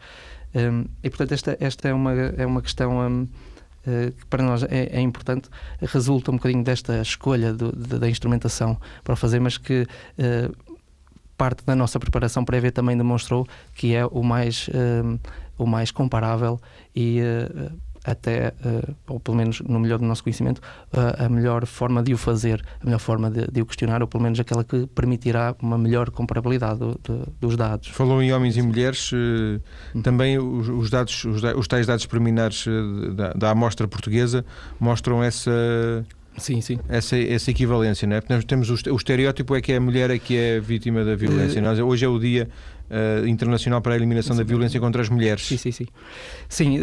Um, 0.55 0.87
e 1.03 1.11
portanto 1.11 1.33
esta, 1.33 1.57
esta 1.61 1.89
é, 1.89 1.93
uma, 1.93 2.13
é 2.13 2.47
uma 2.47 2.63
questão 2.63 2.99
um, 2.99 3.23
uh, 3.23 3.29
que 4.17 4.27
para 4.27 4.43
nós 4.43 4.63
é, 4.65 4.89
é, 4.93 5.01
importante, 5.01 5.49
resulta 5.81 6.31
um 6.31 6.35
bocadinho 6.35 6.63
desta 6.63 7.01
escolha 7.01 7.53
do, 7.53 7.75
de, 7.75 7.99
da 7.99 8.09
instrumentação 8.09 8.79
para 9.03 9.17
fazer, 9.17 9.41
mas 9.41 9.59
que 9.59 9.83
uh, 10.19 10.57
parte 11.37 11.65
da 11.65 11.75
nossa 11.75 11.99
preparação 11.99 12.45
prévia 12.45 12.73
também 12.73 12.97
demonstrou 12.97 13.47
que 13.75 13.95
é 13.95 14.05
o 14.07 14.23
mais, 14.23 14.69
uh, 14.69 15.19
o 15.57 15.67
mais 15.67 15.91
comparável 15.91 16.61
e 16.95 17.21
até, 18.11 18.55
uh, 18.65 18.95
ou 19.07 19.21
pelo 19.21 19.37
menos 19.37 19.61
no 19.61 19.79
melhor 19.79 19.99
do 19.99 20.05
nosso 20.07 20.23
conhecimento, 20.23 20.59
uh, 20.59 21.25
a 21.25 21.29
melhor 21.29 21.67
forma 21.67 22.03
de 22.03 22.15
o 22.15 22.19
fazer, 22.19 22.65
a 22.81 22.85
melhor 22.85 22.99
forma 22.99 23.31
de, 23.31 23.47
de, 23.51 23.61
o 23.61 23.67
questionar, 23.67 24.01
ou 24.01 24.09
pelo 24.09 24.23
menos 24.23 24.41
aquela 24.41 24.65
que 24.65 24.87
permitirá 24.87 25.55
uma 25.61 25.77
melhor 25.77 26.11
comparabilidade 26.11 26.79
do, 26.79 26.99
de, 27.03 27.23
dos 27.39 27.57
dados. 27.57 27.89
Falou 27.89 28.23
em 28.23 28.33
homens 28.33 28.57
e 28.57 28.63
mulheres, 28.63 29.13
uh, 29.13 30.01
também 30.03 30.39
os, 30.39 30.69
os, 30.69 30.91
dados, 30.91 31.25
os, 31.25 31.43
os, 31.43 31.69
tais 31.69 31.87
dados 31.87 32.07
preliminares 32.07 32.65
da, 33.15 33.33
da 33.35 33.51
amostra 33.51 33.87
portuguesa 33.87 34.45
mostram 34.81 35.23
essa. 35.23 35.51
Sim, 36.39 36.61
sim. 36.61 36.79
Essa, 36.89 37.19
essa 37.19 37.51
equivalência, 37.51 38.07
não 38.07 38.17
é? 38.17 38.21
Porque 38.21 38.33
nós 38.33 38.45
temos 38.45 38.71
o, 38.71 38.93
o 38.93 38.97
estereótipo 38.97 39.57
é 39.57 39.61
que 39.61 39.73
é 39.73 39.77
a 39.77 39.81
mulher 39.81 40.11
é 40.11 40.19
que 40.19 40.37
é 40.37 40.61
vítima 40.61 41.05
da 41.05 41.17
violência. 41.17 41.61
Nós, 41.61 41.79
hoje 41.81 42.05
é 42.05 42.09
o 42.09 42.19
dia 42.19 42.49
internacional 43.27 43.83
para 43.83 43.93
a 43.93 43.97
eliminação 43.97 44.35
sim, 44.35 44.43
da 44.43 44.49
violência 44.49 44.81
contra 44.81 45.03
as 45.03 45.09
mulheres. 45.09 45.47
Sim, 45.47 45.59
sim, 45.59 45.73
sim. 45.73 45.87
Sim, 46.49 46.79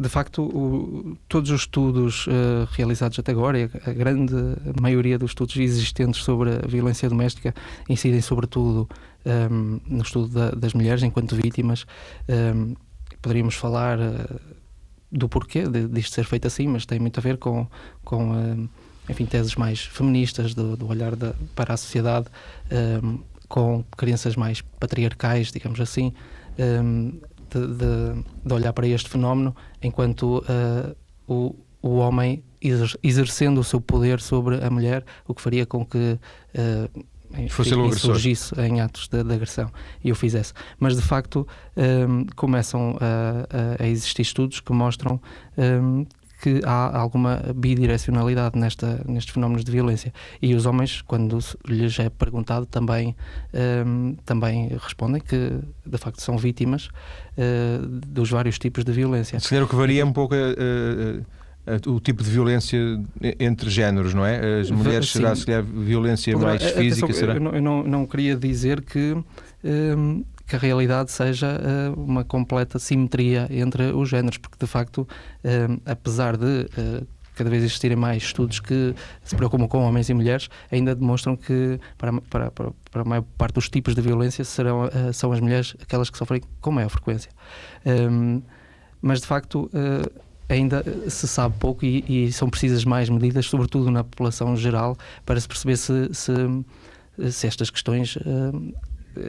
de 0.00 0.08
facto, 0.08 0.42
o, 0.42 1.18
todos 1.28 1.50
os 1.50 1.60
estudos 1.60 2.26
uh, 2.26 2.66
realizados 2.72 3.18
até 3.18 3.32
agora, 3.32 3.58
e 3.58 3.64
a, 3.64 3.90
a, 3.90 3.92
grande 3.92 4.34
maioria 4.80 5.18
dos 5.18 5.32
estudos 5.32 5.54
existentes 5.56 6.22
sobre 6.24 6.52
a 6.52 6.66
violência 6.66 7.06
doméstica, 7.06 7.54
incidem 7.86 8.22
sobretudo 8.22 8.88
um, 9.26 9.30
ehm, 9.30 9.80
no 9.86 10.02
estudo 10.02 10.28
da, 10.28 10.50
das 10.52 10.72
mulheres 10.72 11.02
enquanto 11.02 11.36
vítimas. 11.36 11.84
Um, 12.26 12.32
ehm, 12.32 12.74
poderíamos 13.20 13.56
falar 13.56 13.98
uh, 13.98 14.40
do 15.12 15.28
porquê 15.28 15.68
de, 15.68 15.86
disto 15.86 16.14
ser 16.14 16.24
feito 16.24 16.46
assim, 16.46 16.66
mas 16.66 16.86
tem 16.86 16.98
muito 16.98 17.18
a 17.18 17.20
ver 17.20 17.36
com, 17.36 17.66
com 18.02 18.30
uh, 18.32 18.68
enfim, 19.06 19.26
teses 19.26 19.54
mais 19.54 19.80
feministas, 19.80 20.54
do, 20.54 20.78
do 20.78 20.88
olhar 20.88 21.14
da, 21.14 21.34
para 21.54 21.74
a 21.74 21.76
sociedade, 21.76 22.28
um, 22.72 22.74
ehm, 22.74 23.18
com 23.48 23.84
crenças 23.98 24.34
mais 24.34 24.62
patriarcais, 24.62 25.52
digamos 25.52 25.78
assim 25.78 26.14
de, 27.58 27.66
de, 27.66 28.24
de 28.44 28.54
olhar 28.54 28.72
para 28.72 28.86
este 28.86 29.08
fenómeno 29.08 29.54
enquanto 29.82 30.38
uh, 30.38 30.96
o, 31.26 31.56
o 31.82 31.96
homem 31.96 32.42
exercendo 33.02 33.58
o 33.58 33.64
seu 33.64 33.80
poder 33.80 34.20
sobre 34.20 34.62
a 34.62 34.70
mulher, 34.70 35.04
o 35.26 35.34
que 35.34 35.40
faria 35.40 35.64
com 35.64 35.84
que 35.84 36.18
uh, 36.54 37.04
fosse 37.48 37.70
surgisse 37.98 38.54
em 38.60 38.80
atos 38.80 39.08
de, 39.08 39.22
de, 39.22 39.34
agressão 39.34 39.70
e 40.02 40.10
o 40.10 40.14
fizesse. 40.14 40.52
Mas 40.78 40.96
de 40.96 41.02
facto 41.02 41.46
um, 41.76 42.26
começam 42.36 42.98
a, 43.00 43.82
a, 43.82 43.86
existir 43.86 44.22
estudos 44.22 44.60
que 44.60 44.72
mostram 44.72 45.20
um, 45.56 46.04
que 46.40 46.60
há 46.64 46.98
alguma 46.98 47.42
bidirecionalidade 47.54 48.58
nesta, 48.58 49.02
nestes 49.06 49.34
fenómenos 49.34 49.64
de 49.64 49.70
violência. 49.70 50.12
E 50.40 50.54
os 50.54 50.64
homens, 50.66 51.02
quando 51.02 51.38
lhes 51.68 51.98
é 51.98 52.08
perguntado, 52.08 52.66
também, 52.66 53.14
um, 53.86 54.16
também 54.24 54.68
respondem 54.68 55.20
que 55.20 55.58
de 55.84 55.98
facto 55.98 56.22
são 56.22 56.38
vítimas 56.38 56.86
uh, 56.86 57.86
dos 57.86 58.30
vários 58.30 58.58
tipos 58.58 58.84
de 58.84 58.92
violência. 58.92 59.38
Se 59.38 59.50
calhar 59.50 59.64
o 59.64 59.68
que 59.68 59.76
varia 59.76 60.02
é 60.02 60.04
um 60.04 60.12
pouco. 60.12 60.34
Uh, 60.34 61.20
uh, 61.20 61.94
o 61.94 62.00
tipo 62.00 62.22
de 62.22 62.30
violência 62.30 62.78
entre 63.38 63.68
géneros, 63.68 64.14
não 64.14 64.24
é? 64.24 64.60
As 64.60 64.70
mulheres 64.70 65.10
Sim. 65.10 65.18
será 65.18 65.36
se 65.36 65.46
calhar 65.46 65.62
violência 65.62 66.32
Poderá, 66.32 66.50
mais 66.50 66.62
física? 66.62 67.06
Atenção, 67.06 67.12
será? 67.12 67.34
Eu, 67.34 67.40
não, 67.40 67.52
eu 67.52 67.62
não, 67.62 67.82
não, 67.84 68.06
queria 68.06 68.34
dizer 68.34 68.80
que 68.80 69.14
um, 69.62 70.24
que 70.50 70.56
a 70.56 70.58
realidade 70.58 71.12
seja 71.12 71.46
uh, 71.46 72.00
uma 72.02 72.24
completa 72.24 72.76
simetria 72.80 73.46
entre 73.50 73.92
os 73.92 74.08
géneros, 74.08 74.36
porque 74.36 74.56
de 74.58 74.66
facto, 74.66 75.02
uh, 75.02 75.80
apesar 75.86 76.36
de 76.36 76.66
uh, 76.76 77.06
cada 77.36 77.48
vez 77.48 77.62
existirem 77.62 77.96
mais 77.96 78.24
estudos 78.24 78.58
que 78.58 78.92
se 79.22 79.36
preocupam 79.36 79.68
com 79.68 79.78
homens 79.78 80.08
e 80.08 80.14
mulheres, 80.14 80.48
ainda 80.70 80.92
demonstram 80.92 81.36
que 81.36 81.78
para, 81.96 82.20
para, 82.22 82.50
para, 82.50 82.72
para 82.90 83.02
a 83.02 83.04
maior 83.04 83.24
parte 83.38 83.54
dos 83.54 83.68
tipos 83.68 83.94
de 83.94 84.02
violência 84.02 84.44
serão, 84.44 84.90
são 85.14 85.32
as 85.32 85.40
mulheres 85.40 85.74
aquelas 85.80 86.10
que 86.10 86.18
sofrem 86.18 86.42
com 86.60 86.72
maior 86.72 86.90
frequência. 86.90 87.30
Um, 87.86 87.90
ehm, 87.90 88.42
mas 89.00 89.22
de 89.22 89.26
facto 89.26 89.70
ainda 90.50 90.84
se 91.08 91.26
sabe 91.26 91.54
pouco 91.58 91.82
e, 91.82 92.26
e, 92.26 92.32
são 92.32 92.50
precisas 92.50 92.84
mais 92.84 93.08
medidas, 93.08 93.46
sobretudo 93.46 93.90
na 93.90 94.04
população 94.04 94.54
geral, 94.54 94.98
para 95.24 95.40
se 95.40 95.48
perceber 95.48 95.78
se, 95.78 96.10
se, 96.12 96.32
se 97.30 97.46
estas 97.46 97.70
questões 97.70 98.16
uh, 98.16 98.74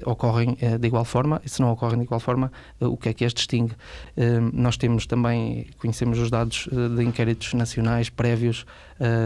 ocorrem 0.05 0.57
eh, 0.61 0.77
de 0.77 0.87
igual 0.87 1.05
forma, 1.05 1.41
e 1.43 1.49
se 1.49 1.61
não 1.61 1.71
ocorrem 1.71 1.97
de 1.97 2.05
igual 2.05 2.19
forma, 2.19 2.51
eh, 2.79 2.85
o 2.85 2.97
que 2.97 3.09
é 3.09 3.13
que 3.13 3.25
as 3.25 3.33
distingue? 3.33 3.73
Eh, 4.15 4.39
nós 4.53 4.77
temos 4.77 5.05
também, 5.05 5.67
conhecemos 5.77 6.19
os 6.19 6.29
dados 6.29 6.67
de 6.71 7.03
inquéritos 7.03 7.53
nacionais 7.53 8.09
prévios 8.09 8.65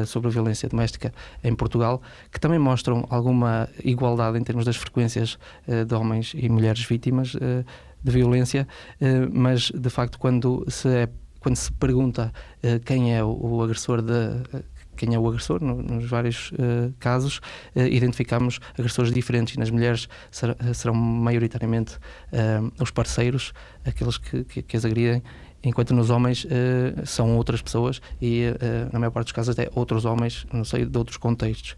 sobre 0.07 0.29
a 0.29 0.31
violência 0.31 0.69
doméstica 0.69 1.13
em 1.43 1.53
Portugal, 1.53 2.01
que 2.31 2.39
também 2.39 2.57
mostram 2.57 3.05
alguma 3.09 3.67
igualdade 3.83 4.37
em 4.37 4.43
termos 4.43 4.63
das 4.63 4.77
frequências 4.77 5.37
de 5.67 5.93
homens 5.93 6.31
e 6.33 6.47
mulheres 6.47 6.85
vítimas 6.85 7.33
de 7.33 8.11
violência, 8.11 8.65
mas 9.33 9.71
de 9.71 9.89
facto 9.89 10.17
quando 10.17 10.65
se, 10.69 10.87
é, 10.87 11.09
quando 11.41 11.57
se 11.57 11.73
pergunta 11.73 12.31
quem 12.85 13.13
é 13.13 13.21
o 13.21 13.61
agressor 13.61 14.01
de 14.01 14.63
quem 14.95 15.13
é 15.13 15.19
o 15.19 15.27
agressor, 15.27 15.63
no, 15.63 15.81
nos 15.81 16.10
vários 16.10 16.51
uh, 16.51 16.93
casos, 16.99 17.38
uh, 17.75 17.81
identificamos 17.81 18.60
agressores 18.77 19.12
diferentes 19.12 19.55
e 19.55 19.60
nas 19.60 19.69
mulheres 19.69 20.08
ser, 20.31 20.55
serão 20.73 20.95
maioritariamente 20.95 21.97
os 22.79 22.91
parceiros, 22.91 23.53
aqueles 23.86 24.17
que, 24.17 24.43
que, 24.43 24.62
que 24.62 24.77
as 24.77 24.86
agridem, 24.86 25.21
enquanto 25.65 25.93
nos 25.93 26.10
homens 26.10 26.45
uh, 26.45 27.05
são 27.05 27.36
outras 27.36 27.62
pessoas 27.62 28.01
e, 28.21 28.45
uh, 28.47 28.93
na 28.93 28.99
maior 28.99 29.12
parte 29.12 29.25
dos 29.27 29.31
casos, 29.34 29.58
até 29.58 29.69
outros 29.73 30.05
homens, 30.05 30.45
não 30.53 30.63
sei, 30.63 30.86
de 30.86 30.97
outros 30.97 31.17
contextos. 31.17 31.71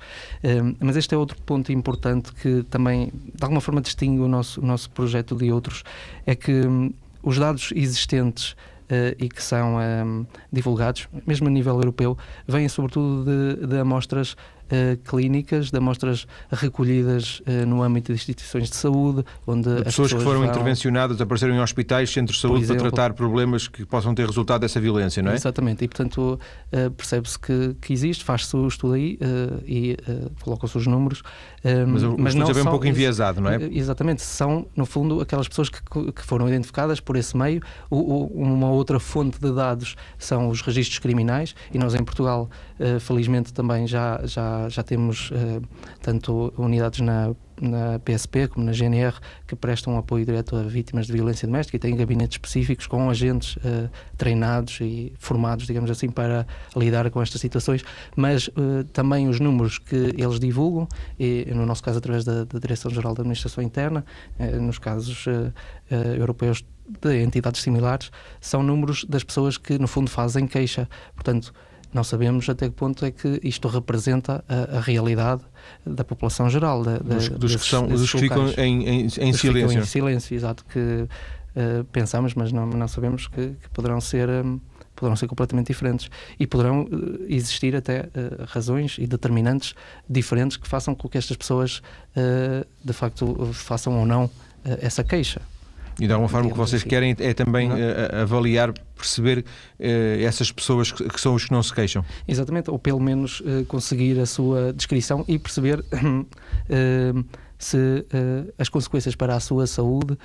Uh, 0.44 0.76
mas 0.80 0.98
este 0.98 1.16
é 1.16 1.18
outro 1.18 1.42
ponto 1.42 1.72
importante 1.72 2.34
que 2.34 2.64
também, 2.70 3.12
de 3.34 3.44
alguma 3.44 3.62
forma, 3.62 3.82
distingue 3.82 4.20
o 4.20 4.28
nosso, 4.28 4.62
o 4.62 4.66
nosso 4.66 4.90
projeto 4.90 5.36
de 5.36 5.52
outros, 5.52 5.84
é 6.26 6.36
que 6.36 6.52
um, 6.52 6.92
os 7.24 7.40
dados 7.40 7.72
existentes 7.76 8.56
e 9.20 9.28
que 9.28 9.44
são 9.44 9.78
um, 9.78 10.26
divulgados, 10.52 11.08
mesmo 11.26 11.48
a 11.48 11.52
nível 11.52 11.76
europeu, 11.76 12.18
vêm 12.48 12.70
sobretudo 12.70 13.26
de, 13.26 13.68
de 13.68 13.80
amostras 13.80 14.36
uh, 14.68 14.98
clínicas, 15.10 15.72
de 15.72 15.78
amostras 15.78 16.28
recolhidas 16.52 17.42
uh, 17.42 17.66
no 17.66 17.84
âmbito 17.84 18.14
de 18.14 18.18
instituições 18.18 18.70
de 18.70 18.76
saúde, 18.76 19.24
onde 19.46 19.64
de 19.64 19.84
pessoas, 19.84 19.86
pessoas, 19.86 20.14
que 20.14 20.24
foram 20.24 20.42
vão... 20.42 20.50
intervencionadas, 20.50 21.20
apareceram 21.20 21.56
em 21.56 21.60
hospitais, 21.60 22.10
centros 22.10 22.38
de 22.38 22.42
saúde 22.42 22.64
exemplo, 22.64 22.84
para 22.84 22.92
tratar 22.92 23.14
problemas 23.14 23.68
que 23.68 23.86
possam 23.86 24.14
ter 24.14 24.26
resultado 24.26 24.62
dessa 24.62 24.80
violência, 24.80 25.22
não 25.22 25.32
é? 25.32 25.36
Exatamente, 25.36 25.84
e 25.84 25.88
portanto 25.88 26.40
uh, 26.72 26.92
percebe-se 26.92 27.40
que, 27.40 27.76
que 27.82 27.94
existe, 27.94 28.24
faz-se 28.24 28.56
o 28.56 28.68
estudo 28.68 28.94
aí 28.94 29.20
e 29.66 29.98
colocam-se 30.42 30.78
os 30.78 30.88
números. 30.88 31.22
Mas 31.88 32.04
o 32.04 32.16
mas 32.18 32.36
não 32.36 32.50
é 32.50 32.54
bem 32.54 32.64
um 32.64 32.66
pouco 32.66 32.86
enviesado, 32.86 33.42
não 33.42 33.50
é? 33.50 33.58
Exatamente, 33.72 34.22
são 34.22 34.68
no 34.76 34.86
fundo 34.86 35.22
aquelas 35.22 35.48
pessoas 35.48 35.70
que, 35.70 35.82
que 36.12 36.24
foram 36.24 36.48
identificadas 36.48 37.00
por 37.00 37.16
esse 37.16 37.36
meio. 37.36 37.62
O, 37.90 37.98
o, 37.98 38.28
uma 38.42 38.70
outra 38.70 39.00
fonte 39.00 39.40
de 39.40 39.52
dados 39.52 39.96
são 40.18 40.50
os 40.50 40.62
registros 40.62 41.00
criminais 41.00 41.56
e 41.74 41.78
nós 41.78 41.96
em 41.96 42.04
Portugal, 42.04 42.50
felizmente 43.00 43.54
também 43.54 43.88
já, 43.88 44.22
já 44.24 44.68
já, 44.70 44.84
temos 44.84 45.32
uh, 45.32 45.62
tanto 46.02 46.54
unidades 46.58 47.02
na, 47.02 47.34
na 47.62 48.00
PSP 48.00 48.48
como 48.48 48.66
na 48.66 48.72
GNR 48.72 49.16
que 49.46 49.56
prestam 49.56 49.98
apoio 49.98 50.26
direto 50.26 50.56
a 50.56 50.64
vítimas 50.64 51.08
de 51.08 51.14
violência 51.14 51.48
doméstica 51.48 51.78
e 51.78 51.80
têm 51.80 51.96
gabinetes 51.96 52.36
específicos 52.36 52.88
com 52.88 53.10
agentes 53.10 53.56
uh, 53.58 53.90
treinados 54.18 54.80
e 54.82 55.14
formados, 55.18 55.66
digamos 55.66 55.90
assim, 55.90 56.10
para 56.10 56.46
lidar 56.76 57.10
com 57.10 57.22
estas 57.22 57.42
situações, 57.42 57.84
mas 58.16 58.48
uh, 58.48 58.84
também 58.94 59.28
os 59.28 59.40
números 59.40 59.78
que 59.78 60.14
eles 60.18 60.40
divulgam, 60.40 60.88
e 61.20 61.46
no 61.54 61.66
nosso 61.66 61.84
caso 61.84 61.98
através 61.98 62.24
da, 62.24 62.44
da 62.44 62.60
Direção-Geral 62.60 63.14
da 63.14 63.22
Administração 63.22 63.64
Interna, 63.64 64.06
nos 64.60 64.78
casos 64.78 65.26
europeus 66.18 66.64
de 67.02 67.22
entidades 67.22 67.62
similares, 67.62 68.12
são 68.40 68.64
números 68.64 69.04
das 69.06 69.24
pessoas 69.24 69.58
que 69.58 69.78
no 69.78 69.88
fundo 69.88 70.10
fazem 70.10 70.48
queixa. 70.48 70.88
Portanto, 71.14 71.54
não 71.94 72.04
sabemos 72.04 72.48
até 72.50 72.68
que 72.68 72.76
ponto 72.76 73.06
é 73.06 73.12
que 73.12 73.40
isto 73.44 73.68
representa 73.68 74.44
a, 74.48 74.78
a 74.78 74.82
realidade 74.82 75.42
da 75.86 76.04
população 76.04 76.50
geral. 76.50 76.84
Da, 76.84 76.98
dos, 76.98 77.30
dos, 77.30 77.56
que, 77.56 77.66
são, 77.66 77.88
dos 77.88 78.12
que 78.12 78.20
ficam 78.20 78.50
em, 78.58 78.88
em, 78.88 79.06
em 79.06 79.08
silêncio. 79.10 79.54
Ficam 79.54 79.72
em 79.72 79.86
silêncio, 79.86 80.36
exato, 80.36 80.66
que 80.66 80.80
uh, 80.80 81.84
pensamos, 81.92 82.34
mas 82.34 82.52
não, 82.52 82.66
não 82.68 82.88
sabemos 82.88 83.28
que, 83.28 83.56
que 83.62 83.70
poderão 83.74 84.02
ser. 84.02 84.30
Um, 84.30 84.60
poderão 84.96 85.16
ser 85.16 85.28
completamente 85.28 85.68
diferentes 85.68 86.10
e 86.40 86.48
poderão 86.48 86.82
uh, 86.82 87.26
existir 87.30 87.76
até 87.76 88.02
uh, 88.02 88.46
razões 88.48 88.98
e 88.98 89.06
determinantes 89.06 89.76
diferentes 90.10 90.58
que 90.58 90.68
façam 90.68 90.96
com 90.96 91.08
que 91.08 91.20
estas 91.20 91.38
pessoas 91.38 91.84
de 92.84 92.94
facto 92.94 93.52
façam 93.54 94.00
ou 94.00 94.08
não 94.08 94.28
essa 94.82 95.04
queixa. 95.04 95.40
E 96.00 96.06
de 96.06 96.14
alguma 96.14 96.30
forma 96.30 96.48
o 96.50 96.52
que 96.52 96.58
vocês 96.58 96.84
querem 96.84 97.16
é 97.20 97.34
também 97.34 97.72
uh, 97.72 98.22
avaliar, 98.22 98.72
perceber 98.96 99.40
uh, 99.40 99.44
essas 100.24 100.52
pessoas 100.52 100.92
que, 100.92 101.04
que, 101.04 101.20
são 101.20 101.34
os 101.34 101.46
que 101.46 101.52
não 101.52 101.64
se 101.64 101.74
queixam. 101.74 102.06
Exatamente, 102.28 102.70
ou 102.70 102.78
pelo 102.78 103.00
menos 103.00 103.42
conseguir 103.68 104.20
a 104.20 104.26
sua 104.26 104.74
descrição 104.74 105.26
e 105.28 105.40
perceber 105.40 105.84
se 107.58 108.06
as 108.58 108.70
consequências 108.70 109.16
para 109.16 109.36
a 109.36 109.40
sua 109.40 109.66
saúde 109.66 110.18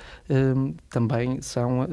também 0.89 1.41
são 1.41 1.87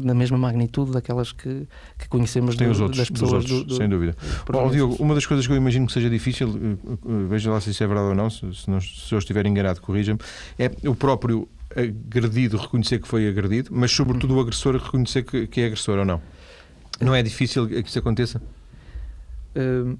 na 0.00 0.14
mesma 0.14 0.38
magnitude 0.38 0.92
daquelas 0.92 1.32
que, 1.32 1.66
que 1.98 2.08
conhecemos 2.08 2.56
Tem 2.56 2.68
do, 2.68 2.72
os 2.72 2.80
outros, 2.80 2.98
das 2.98 3.10
pessoas. 3.10 3.32
Outros, 3.32 3.50
do, 3.50 3.64
do, 3.64 3.74
sem 3.76 3.88
dúvida. 3.88 4.16
Bom, 4.50 4.70
Diogo, 4.70 4.96
uma 5.00 5.14
das 5.14 5.26
coisas 5.26 5.46
que 5.46 5.52
eu 5.52 5.56
imagino 5.56 5.86
que 5.86 5.92
seja 5.92 6.08
difícil, 6.08 6.78
veja 7.28 7.50
lá 7.50 7.60
se 7.60 7.70
isso 7.70 7.82
é 7.82 7.86
verdade 7.86 8.08
ou 8.08 8.14
não, 8.14 8.30
se, 8.30 8.40
se, 8.54 8.70
não, 8.70 8.80
se 8.80 9.12
eu 9.12 9.18
estiver 9.18 9.44
enganado, 9.46 9.80
corrija-me, 9.80 10.20
é 10.58 10.70
o 10.88 10.94
próprio 10.94 11.48
agredido 11.76 12.56
reconhecer 12.56 12.98
que 12.98 13.08
foi 13.08 13.28
agredido, 13.28 13.70
mas 13.72 13.90
sobretudo 13.92 14.36
o 14.36 14.40
agressor 14.40 14.76
reconhecer 14.76 15.22
que, 15.22 15.46
que 15.46 15.60
é 15.60 15.66
agressor 15.66 15.98
ou 15.98 16.04
não. 16.04 16.20
Não 17.00 17.14
é 17.14 17.22
difícil 17.22 17.66
que 17.68 17.88
isso 17.88 17.98
aconteça? 17.98 18.42
Uh, 19.56 19.98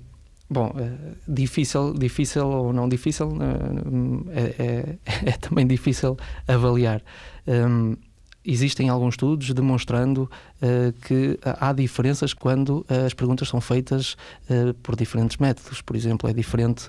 bom, 0.49 0.69
uh, 0.69 1.17
difícil, 1.27 1.95
difícil 1.95 2.47
ou 2.47 2.73
não 2.73 2.89
difícil 2.89 3.29
uh, 3.29 4.27
é, 4.31 4.99
é, 5.07 5.31
é, 5.31 5.33
também 5.33 5.67
difícil 5.67 6.17
avaliar. 6.47 7.03
Um, 7.47 7.97
existem 8.45 8.89
alguns 8.89 9.15
estudos 9.15 9.53
demonstrando 9.53 10.31
uh, 10.63 10.93
que 11.03 11.39
há 11.43 11.73
diferenças 11.73 12.33
quando 12.33 12.81
uh, 12.91 13.07
as 13.07 13.15
perguntas 13.15 13.49
são 13.49 13.61
feitas 13.61 14.17
uh, 14.49 14.75
por 14.83 14.97
diferentes 14.97 15.37
métodos. 15.37 15.81
Por 15.83 15.97
exemplo, 15.97 16.29
é 16.29 16.33
diferente 16.33 16.89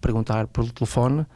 perguntar 0.00 0.46
pelo 0.48 0.70
telefone 0.70 1.26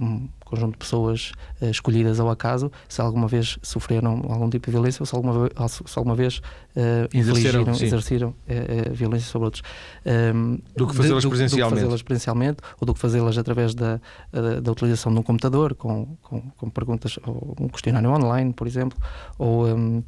um 0.00 0.28
conjunto 0.46 0.72
de 0.72 0.78
pessoas 0.78 1.32
uh, 1.60 1.66
escolhidas 1.66 2.18
ao 2.18 2.30
acaso, 2.30 2.70
se 2.88 3.00
alguma 3.00 3.28
vez 3.28 3.58
sofreram 3.62 4.22
algum 4.28 4.48
tipo 4.48 4.66
de 4.66 4.72
violência 4.72 5.02
ou 5.02 5.06
se 5.06 5.14
alguma, 5.14 5.50
se 5.68 5.98
alguma 5.98 6.14
vez 6.14 6.38
uh, 6.38 7.08
exerceram, 7.12 7.62
exerceram 7.68 8.28
uh, 8.28 8.94
violência 8.94 9.28
sobre 9.28 9.46
outros. 9.46 9.62
Um, 10.06 10.58
do 10.76 10.86
que 10.86 10.94
fazê-las 10.94 11.24
presencialmente. 11.24 11.70
Do 11.70 11.74
que 11.74 11.80
fazê-las 11.80 12.02
presencialmente 12.02 12.58
ou 12.80 12.86
do 12.86 12.94
que 12.94 13.00
fazê-las 13.00 13.36
através 13.36 13.74
da, 13.74 14.00
da, 14.32 14.60
da, 14.60 14.72
utilização 14.72 15.12
de 15.12 15.18
um 15.18 15.22
computador 15.22 15.74
com, 15.74 16.16
com, 16.22 16.40
com, 16.56 16.70
perguntas, 16.70 17.18
ou 17.26 17.54
um 17.60 17.68
questionário 17.68 18.10
online, 18.10 18.52
por 18.52 18.66
exemplo, 18.66 18.98
ou. 19.38 19.66
Um, 19.66 20.02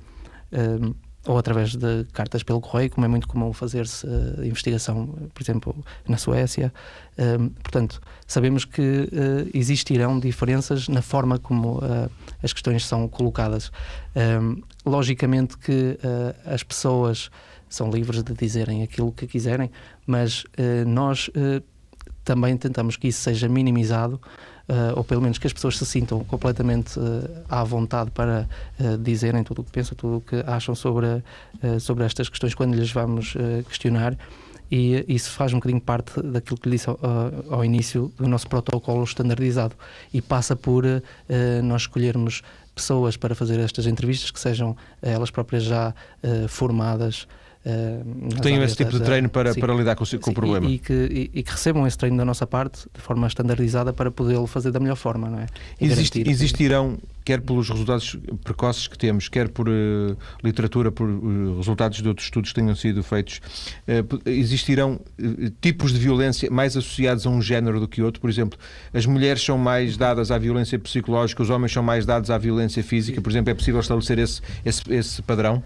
um, 0.52 0.94
ou 1.28 1.36
através 1.36 1.76
de 1.76 2.04
cartas 2.10 2.42
pelo 2.42 2.58
correio, 2.58 2.88
como 2.90 3.04
é 3.04 3.08
muito 3.08 3.28
comum 3.28 3.52
fazer-se 3.52 4.06
uh, 4.06 4.42
investigação, 4.42 5.06
por 5.34 5.42
exemplo, 5.42 5.76
na 6.08 6.16
Suécia. 6.16 6.72
Um, 7.18 7.50
portanto, 7.50 8.00
sabemos 8.26 8.64
que 8.64 8.80
uh, 8.80 9.50
existirão 9.52 10.18
diferenças 10.18 10.88
na 10.88 11.02
forma 11.02 11.38
como 11.38 11.80
uh, 11.80 12.10
as 12.42 12.54
questões 12.54 12.86
são 12.86 13.06
colocadas. 13.08 13.70
Um, 14.16 14.62
logicamente 14.86 15.58
que 15.58 15.98
as 16.46 16.62
pessoas 16.62 17.30
são 17.68 17.90
livres 17.90 18.22
de 18.22 18.32
dizerem 18.32 18.82
aquilo 18.82 19.12
que 19.12 19.26
quiserem, 19.26 19.70
mas 20.06 20.44
nós 20.86 21.28
também 22.24 22.56
tentamos 22.56 22.96
que 22.96 23.08
isso 23.08 23.20
seja 23.20 23.48
minimizado 23.48 24.14
uh, 24.14 24.20
ou 24.96 25.02
pelo 25.02 25.22
menos 25.22 25.38
que 25.38 25.46
as 25.46 25.52
pessoas 25.52 25.78
se 25.78 25.86
sintam 25.86 26.22
completamente 26.24 26.98
uh, 26.98 27.02
à 27.48 27.64
vontade 27.64 28.10
para 28.10 28.48
uh, 28.78 28.98
dizerem 28.98 29.42
tudo 29.42 29.62
o 29.62 29.64
que 29.64 29.70
pensam, 29.70 29.96
tudo 29.96 30.16
o 30.18 30.20
que 30.20 30.36
acham 30.46 30.74
sobre, 30.74 31.22
sobre 31.80 32.04
estas 32.04 32.28
questões 32.28 32.54
quando 32.54 32.74
lhes 32.74 32.92
vamos 32.92 33.34
questionar. 33.68 34.16
E 34.70 35.02
isso 35.08 35.30
faz 35.30 35.54
um 35.54 35.56
bocadinho 35.56 35.80
parte 35.80 36.20
daquilo 36.20 36.58
que 36.58 36.68
lhe 36.68 36.76
disse 36.76 36.90
ao, 36.90 36.98
ao 37.48 37.64
início 37.64 38.12
do 38.18 38.28
nosso 38.28 38.46
protocolo 38.46 39.02
standardizado 39.04 39.74
e 40.12 40.20
passa 40.20 40.54
por 40.54 40.84
nós 41.64 41.82
escolhermos 41.82 42.42
pessoas 42.74 43.16
para 43.16 43.34
fazer 43.34 43.58
estas 43.60 43.86
entrevistas 43.86 44.30
que 44.30 44.38
sejam 44.38 44.76
elas 45.00 45.30
próprias 45.30 45.64
já 45.64 45.94
formadas 46.48 47.26
Uh, 47.66 48.40
tenham 48.40 48.62
esse 48.62 48.76
tipo 48.76 48.90
de 48.92 49.00
treino 49.00 49.28
para, 49.28 49.52
para 49.52 49.74
lidar 49.74 49.96
com, 49.96 50.04
com 50.04 50.30
o 50.30 50.34
problema. 50.34 50.66
E, 50.66 50.74
e, 50.74 50.78
que, 50.78 50.92
e, 50.92 51.30
e, 51.40 51.42
que, 51.42 51.50
recebam 51.50 51.86
esse 51.86 51.98
treino 51.98 52.16
da 52.16 52.24
nossa 52.24 52.46
parte 52.46 52.86
de 52.94 53.00
forma 53.00 53.26
standardizada 53.26 53.92
para 53.92 54.10
podê-lo 54.10 54.46
fazer 54.46 54.70
da 54.70 54.78
melhor 54.78 54.96
forma, 54.96 55.28
não 55.28 55.40
é? 55.40 55.46
Existe, 55.80 56.22
existirão, 56.26 56.98
quer 57.24 57.40
pelos 57.40 57.68
resultados 57.68 58.16
precoces 58.44 58.86
que 58.86 58.96
temos, 58.96 59.28
quer 59.28 59.48
por 59.48 59.68
uh, 59.68 60.16
literatura, 60.42 60.92
por 60.92 61.08
uh, 61.08 61.56
resultados 61.56 62.00
de 62.00 62.08
outros 62.08 62.26
estudos 62.26 62.52
que 62.52 62.60
tenham 62.60 62.74
sido 62.76 63.02
feitos, 63.02 63.40
existirão 64.24 65.00
tipos 65.60 65.92
de 65.92 65.98
violência 65.98 66.50
mais 66.50 66.76
associados 66.76 67.26
a 67.26 67.30
um 67.30 67.42
género 67.42 67.80
do 67.80 67.88
que 67.88 68.00
outro. 68.00 68.20
Por 68.20 68.30
exemplo, 68.30 68.58
as 68.94 69.04
mulheres 69.04 69.42
são 69.42 69.58
mais 69.58 69.96
dadas 69.96 70.30
à 70.30 70.38
violência 70.38 70.78
psicológica, 70.78 71.42
os 71.42 71.50
homens 71.50 71.72
são 71.72 71.82
mais 71.82 72.06
dados 72.06 72.30
à 72.30 72.38
violência 72.38 72.82
física. 72.82 73.20
Por 73.20 73.30
exemplo, 73.30 73.50
é 73.50 73.54
possível 73.54 73.80
estabelecer 73.80 74.18
esse, 74.18 74.40
esse, 74.64 74.82
esse 74.92 75.22
padrão? 75.22 75.62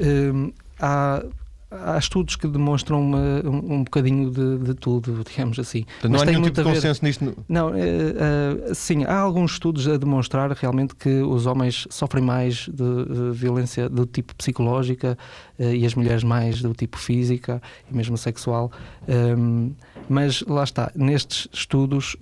Hum, 0.00 0.52
há, 0.80 1.22
há 1.70 1.98
estudos 1.98 2.36
que 2.36 2.46
demonstram 2.46 3.00
uma, 3.00 3.42
um, 3.44 3.74
um 3.74 3.84
bocadinho 3.84 4.30
de, 4.30 4.58
de, 4.58 4.74
tudo, 4.74 5.22
digamos 5.28 5.58
assim. 5.58 5.84
Então, 5.98 6.10
não 6.10 6.18
Mas 6.18 6.22
há 6.22 6.26
nenhum 6.26 6.42
tipo 6.42 6.62
de 6.62 6.62
consenso 6.62 7.04
nisto? 7.04 7.36
Não, 7.48 7.70
uh, 7.70 7.72
uh, 7.72 8.74
sim, 8.74 9.04
há 9.04 9.16
alguns 9.16 9.52
estudos 9.52 9.88
a 9.88 9.96
demonstrar 9.96 10.50
realmente 10.52 10.94
que 10.94 11.20
os 11.20 11.46
homens 11.46 11.86
sofrem 11.90 12.22
mais 12.22 12.68
de 12.68 12.82
uh, 12.82 13.32
violência 13.32 13.88
do 13.88 14.06
tipo 14.06 14.34
psicológica 14.34 15.18
e 15.56 15.86
as 15.86 15.94
mulheres 15.94 16.24
mais 16.24 16.60
do 16.60 16.74
tipo 16.74 16.98
física 16.98 17.62
e 17.90 17.94
mesmo 17.94 18.18
sexual. 18.18 18.72
Um, 19.08 19.72
mas 20.08 20.42
lá 20.42 20.64
está, 20.64 20.90
nestes 20.96 21.48
estudos 21.52 22.16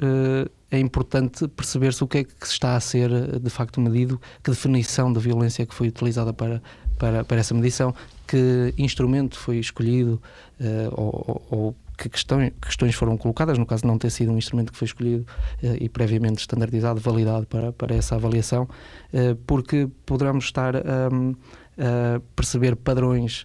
é 0.70 0.78
importante 0.78 1.48
perceber-se 1.48 2.04
o 2.04 2.06
que 2.06 2.18
é 2.18 2.24
que 2.24 2.46
está 2.46 2.76
a 2.76 2.80
ser 2.80 3.40
de 3.40 3.50
facto 3.50 3.80
medido, 3.80 4.20
que 4.44 4.50
definição 4.50 5.10
de 5.10 5.18
violência 5.18 5.62
é 5.62 5.66
que 5.66 5.74
foi 5.74 5.88
utilizada 5.88 6.32
para 6.32 6.62
para, 7.02 7.24
para 7.24 7.38
essa 7.38 7.52
medição, 7.52 7.92
que 8.32 8.72
instrumento 8.78 9.38
foi 9.38 9.58
escolhido 9.58 10.18
uh, 10.58 10.64
ou, 10.92 11.42
ou, 11.50 11.76
que 11.98 12.08
questões, 12.08 12.50
questões 12.62 12.94
foram 12.94 13.18
colocadas, 13.18 13.58
no 13.58 13.66
caso 13.66 13.82
de 13.82 13.88
não 13.88 13.98
ter 13.98 14.08
sido 14.08 14.32
um 14.32 14.38
instrumento 14.38 14.72
que 14.72 14.78
foi 14.78 14.86
escolhido 14.86 15.26
uh, 15.62 15.76
e 15.78 15.86
previamente 15.86 16.40
standardizado, 16.40 16.98
validado 16.98 17.46
para, 17.46 17.72
para 17.72 17.94
essa 17.94 18.14
avaliação, 18.14 18.62
uh, 18.62 19.36
porque 19.46 19.86
poderemos 20.06 20.46
estar 20.46 20.74
um, 20.76 21.34
a 21.76 22.20
perceber 22.36 22.76
padrões 22.76 23.44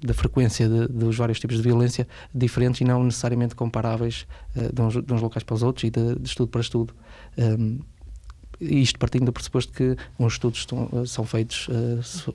da 0.00 0.14
frequência 0.14 0.68
de, 0.68 0.86
dos 0.86 1.16
vários 1.16 1.40
tipos 1.40 1.56
de 1.56 1.62
violência 1.62 2.06
diferentes 2.32 2.80
e 2.80 2.84
não 2.84 3.02
necessariamente 3.02 3.54
comparáveis 3.56 4.28
de 4.54 4.80
uns, 4.80 4.92
de, 4.94 5.12
uns, 5.12 5.20
locais 5.20 5.42
para 5.42 5.54
os 5.56 5.62
outros 5.64 5.84
e 5.84 5.90
de, 5.90 6.14
de 6.14 6.28
estudo 6.28 6.48
para 6.48 6.60
estudo. 6.60 6.94
Um, 7.36 7.80
isto 8.60 8.96
partindo 8.96 9.24
do 9.24 9.32
pressuposto 9.32 9.72
que 9.72 9.96
uns 10.20 10.34
estudos 10.34 10.60
estão, 10.60 11.04
são 11.04 11.24
feitos 11.24 11.66
uh, 11.68 12.32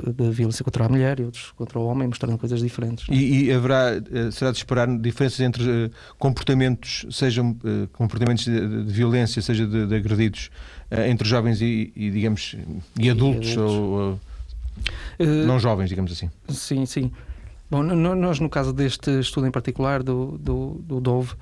de 0.00 0.30
violência 0.30 0.64
contra 0.64 0.86
a 0.86 0.88
mulher 0.88 1.20
e 1.20 1.24
outros 1.24 1.52
contra 1.52 1.78
o 1.78 1.86
homem, 1.86 2.08
mostrando 2.08 2.38
coisas 2.38 2.60
diferentes. 2.60 3.06
E, 3.10 3.44
e 3.44 3.52
haverá, 3.52 3.96
eh, 3.96 4.30
será 4.30 4.50
de 4.50 4.58
esperar 4.58 4.88
diferenças 4.98 5.40
entre 5.40 5.62
uh, 5.62 5.90
comportamentos, 6.18 7.06
sejam 7.10 7.50
uh, 7.50 7.88
comportamentos 7.92 8.44
de, 8.44 8.84
de, 8.84 8.92
violência, 8.92 9.42
seja 9.42 9.66
de, 9.66 9.86
de 9.86 9.94
agredidos, 9.94 10.50
entre 11.08 11.26
jovens 11.26 11.62
e, 11.62 11.90
e, 11.96 12.10
digamos, 12.10 12.54
e 12.98 13.08
adultos, 13.08 13.48
e 13.48 13.52
adultos. 13.52 13.56
ou 13.56 14.20
não 15.46 15.58
jovens, 15.58 15.88
digamos 15.88 16.12
assim? 16.12 16.30
Sim, 16.48 16.84
sim. 16.84 17.10
Bom, 17.70 17.82
nós, 17.82 18.38
no 18.38 18.50
caso 18.50 18.70
deste 18.70 19.10
estudo 19.18 19.46
em 19.46 19.50
particular, 19.50 20.02
do, 20.02 20.36
do, 20.38 20.82
do 20.84 21.00
DOVE, 21.00 21.34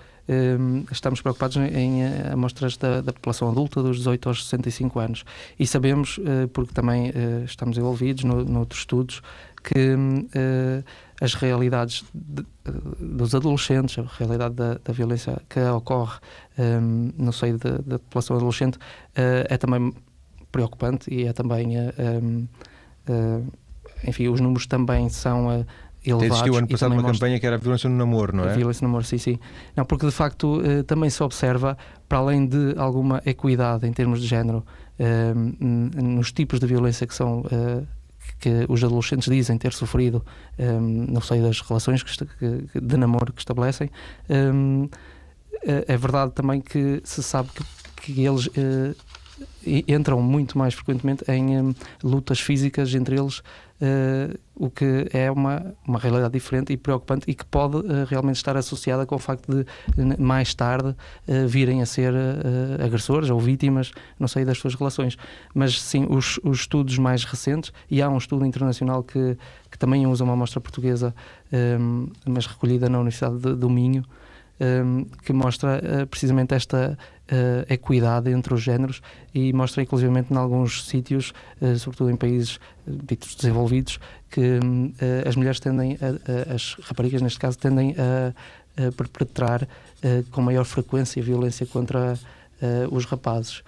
estamos 0.90 1.21
preocupados 1.21 1.57
em 1.57 2.03
eh, 2.03 2.31
amostras 2.33 2.77
da, 2.77 3.01
da, 3.01 3.12
população 3.12 3.51
adulta 3.51 3.83
dos 3.83 3.99
18 3.99 4.29
aos 4.29 4.45
65 4.45 4.99
anos. 4.99 5.25
E 5.59 5.66
sabemos, 5.66 6.21
eh, 6.25 6.47
porque 6.53 6.73
também 6.73 7.09
eh, 7.09 7.43
estamos 7.45 7.77
envolvidos 7.77 8.25
no, 8.25 8.45
noutros 8.45 8.81
estudos, 8.81 9.23
que 9.62 9.95
as 11.21 11.35
realidades 11.35 12.03
de, 12.14 12.47
dos 12.99 13.35
adolescentes, 13.35 13.99
a 13.99 14.09
realidade 14.19 14.55
da, 14.55 14.81
da 14.83 14.90
violência 14.90 15.38
que 15.51 15.61
ocorre 15.61 16.19
um, 16.59 17.12
no 17.19 17.31
seio 17.31 17.59
da, 17.59 17.73
da, 17.73 17.99
população 17.99 18.37
adolescente 18.37 18.79
é 19.14 19.59
também 19.59 19.93
preocupante 20.51 21.12
e 21.12 21.27
é 21.27 21.33
também, 21.35 21.77
uh, 21.77 21.93
um, 22.23 22.49
uh, 23.07 23.53
enfim, 24.03 24.29
os 24.29 24.40
números 24.40 24.66
também 24.66 25.11
são 25.11 25.66
elevados. 26.05 26.37
Existiu 26.37 26.57
ano 26.57 26.69
passado 26.69 26.93
uma 26.93 27.03
campanha 27.03 27.39
que 27.39 27.47
era 27.47 27.57
a 27.57 27.59
violência 27.59 27.89
no 27.89 27.97
namoro, 27.97 28.37
não 28.37 28.45
é? 28.45 28.53
A 28.53 28.55
violência 28.55 28.85
no 28.85 28.89
namoro, 28.89 29.05
sim, 29.05 29.19
sim. 29.19 29.39
Não, 29.77 29.85
porque 29.85 30.07
de 30.07 30.13
facto 30.13 30.63
eh, 30.65 30.83
também 30.83 31.11
se 31.11 31.23
observa, 31.23 31.77
para 32.09 32.19
além 32.19 32.47
de 32.47 32.75
alguma 32.77 33.23
equidade 33.27 33.87
em 33.87 33.93
termos 33.93 34.21
de 34.21 34.27
género, 34.27 34.65
eh, 34.99 35.33
nos 35.35 36.33
tipos 36.33 36.59
de 36.59 36.67
violência 36.67 37.07
que 37.07 37.15
são. 37.15 37.45
Eh, 37.51 37.83
que 38.39 38.65
os 38.69 38.83
adolescentes 38.83 39.29
dizem 39.31 39.59
ter 39.59 39.73
sofrido 39.73 40.25
não 40.59 41.21
sei 41.21 41.43
das 41.43 41.61
relações 41.61 42.03
que, 42.03 42.25
que, 42.25 42.81
de 42.81 42.97
namoro 42.97 43.33
que 43.33 43.41
estabelecem, 43.41 43.91
é 45.63 45.97
verdade 45.97 46.33
também 46.33 46.61
que 46.61 47.03
se 47.05 47.23
sabe 47.23 47.51
que, 47.51 48.13
que 48.15 48.25
eles 48.25 48.49
entram 49.87 50.23
muito 50.23 50.57
mais 50.57 50.73
frequentemente 50.73 51.25
em 51.31 51.75
lutas 52.03 52.41
físicas 52.41 52.95
entre 52.95 53.19
eles 53.19 53.43
Uh, 53.81 54.38
o 54.55 54.69
que 54.69 55.09
é 55.11 55.31
uma, 55.31 55.75
uma 55.88 55.99
realidade 55.99 56.35
diferente 56.35 56.71
e 56.71 56.77
preocupante 56.77 57.25
e 57.27 57.35
que 57.35 57.47
pode 57.47 57.79
uh, 57.79 58.05
realmente 58.07 58.37
estar 58.37 58.55
associada 58.55 59.07
com 59.07 59.14
o 59.14 59.19
facto 59.19 59.51
de 59.51 59.64
mais 60.19 60.53
tarde 60.53 60.90
uh, 60.90 61.49
virem 61.49 61.81
a 61.81 61.87
ser 61.87 62.12
agressores 62.85 63.31
ou 63.31 63.40
vítimas, 63.40 63.90
não 64.19 64.29
sei, 64.29 64.45
das 64.45 64.59
suas 64.59 64.75
relações. 64.75 65.16
Mas 65.55 65.81
sim, 65.81 66.07
os, 66.11 66.38
os, 66.45 66.61
estudos 66.61 66.99
mais 66.99 67.25
recentes, 67.25 67.73
e 67.90 68.03
há 68.03 68.11
um 68.11 68.19
estudo 68.19 68.45
internacional 68.45 69.03
que, 69.03 69.38
que 69.71 69.79
também 69.79 70.07
usa 70.07 70.25
uma 70.25 70.35
amostra 70.35 70.61
portuguesa, 70.61 71.14
um, 71.81 72.09
mas 72.27 72.45
recolhida 72.45 72.87
na 72.87 72.99
Universidade 72.99 73.38
de, 73.38 73.55
do 73.55 73.71
Minho, 73.71 74.05
um, 74.61 75.05
que 75.25 75.33
mostra 75.33 76.07
precisamente 76.11 76.55
esta 76.55 76.99
uh, 77.31 77.73
equidade 77.73 78.31
entre 78.31 78.53
os 78.55 78.62
géneros 78.62 79.01
e 79.35 79.53
mostra 79.53 79.83
inclusivamente 79.83 80.33
em 80.33 80.37
alguns 80.37 80.87
sítios, 80.87 81.33
uh, 81.61 81.79
sobretudo 81.79 82.11
em 82.11 82.16
países 82.16 82.57
uh, 82.57 82.61
ditos 83.07 83.35
desenvolvidos, 83.35 83.99
que 84.31 84.40
uh, 84.40 85.29
as 85.29 85.37
mulheres 85.37 85.61
tendem, 85.61 85.99
a, 86.01 86.51
a, 86.51 86.55
as 86.55 86.75
raparigas 86.83 87.23
neste 87.23 87.38
caso, 87.38 87.59
tendem 87.59 87.95
a, 87.99 88.35
a 88.87 88.93
perpetrar 88.93 89.66
com 90.31 90.40
maior 90.40 90.64
frequência 90.64 91.23
violência 91.23 91.66
contra 91.66 92.19
os 92.90 93.05
rapazes. 93.05 93.62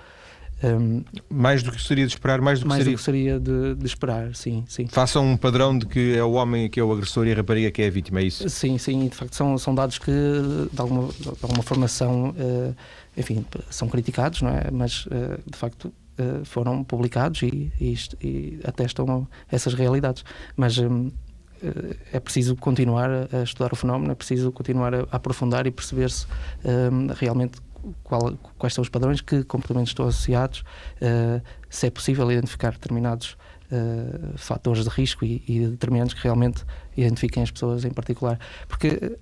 Um, 0.62 1.03
mais 1.29 1.62
do 1.62 1.72
que 1.72 1.83
seria 1.83 2.07
de 2.07 2.12
esperar, 2.12 2.40
mais 2.40 2.61
do 2.61 2.62
que 2.62 2.68
mais 2.68 2.85
seria, 2.85 2.92
do 2.92 2.98
que 2.98 3.05
seria 3.05 3.40
de, 3.40 3.75
de, 3.75 3.87
esperar, 3.87 4.35
sim, 4.35 4.64
sim. 4.68 4.87
Façam 4.87 5.27
um 5.27 5.37
padrão 5.37 5.77
de 5.77 5.87
que 5.87 6.16
é 6.16 6.22
o 6.22 6.33
homem 6.33 6.70
que 6.70 6.79
é 6.79 6.85
o 6.85 6.92
agressor 6.92 7.27
e 7.27 7.33
a 7.33 7.35
rapariga 7.35 7.70
que 7.70 7.83
é 7.83 7.88
a 7.88 7.90
vítima, 7.90 8.20
é 8.20 8.25
isso? 8.25 8.48
Sim, 8.48 8.79
sim, 8.79 9.09
de 9.09 9.16
facto 9.16 9.35
são, 9.35 9.59
são 9.59 9.75
dados 9.75 9.98
que 9.98 10.11
de 10.11 10.81
alguma, 10.81 11.09
de 11.09 11.29
alguma 11.42 11.62
formação 11.62 12.31
uh, 12.31 12.75
enfim, 13.16 13.44
são 13.70 13.88
criticados, 13.88 14.42
não 14.42 14.51
é? 14.51 14.70
Mas, 14.70 15.07
eh, 15.11 15.38
de 15.46 15.57
facto, 15.57 15.92
eh, 16.16 16.40
foram 16.44 16.83
publicados 16.83 17.42
e, 17.42 17.72
e, 17.81 17.94
e 18.22 18.61
atestam 18.64 19.27
essas 19.51 19.75
realidades. 19.75 20.25
Mas 20.57 20.79
eh, 20.79 21.96
é 22.12 22.20
preciso 22.20 22.57
continuar 22.57 23.11
a 23.33 23.42
estudar 23.42 23.72
o 23.72 23.77
fenómeno, 23.77 24.12
é 24.12 24.14
preciso 24.14 24.51
continuar 24.51 24.94
a 24.94 25.07
aprofundar 25.12 25.66
e 25.66 25.70
perceber-se 25.70 26.27
um, 26.64 27.09
realmente 27.14 27.61
qual, 28.05 28.33
quais 28.59 28.75
são 28.75 28.83
os 28.83 28.88
padrões, 28.88 29.21
que 29.21 29.45
comportamentos 29.45 29.90
estão 29.90 30.07
associados, 30.07 30.61
uh, 30.61 31.42
se 31.68 31.87
é 31.87 31.90
possível 31.90 32.31
identificar 32.31 32.73
determinados 32.73 33.37
uh, 33.71 34.37
fatores 34.37 34.85
de 34.85 34.90
risco 34.90 35.25
e, 35.25 35.42
e, 35.47 35.66
determinantes 35.66 36.14
que 36.14 36.23
realmente 36.23 36.64
identifiquem 36.97 37.42
as 37.42 37.51
pessoas 37.51 37.85
em 37.85 37.90
particular. 37.90 38.38
Porque, 38.68 39.16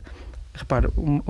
repare, 0.55 0.89
um, 0.97 1.21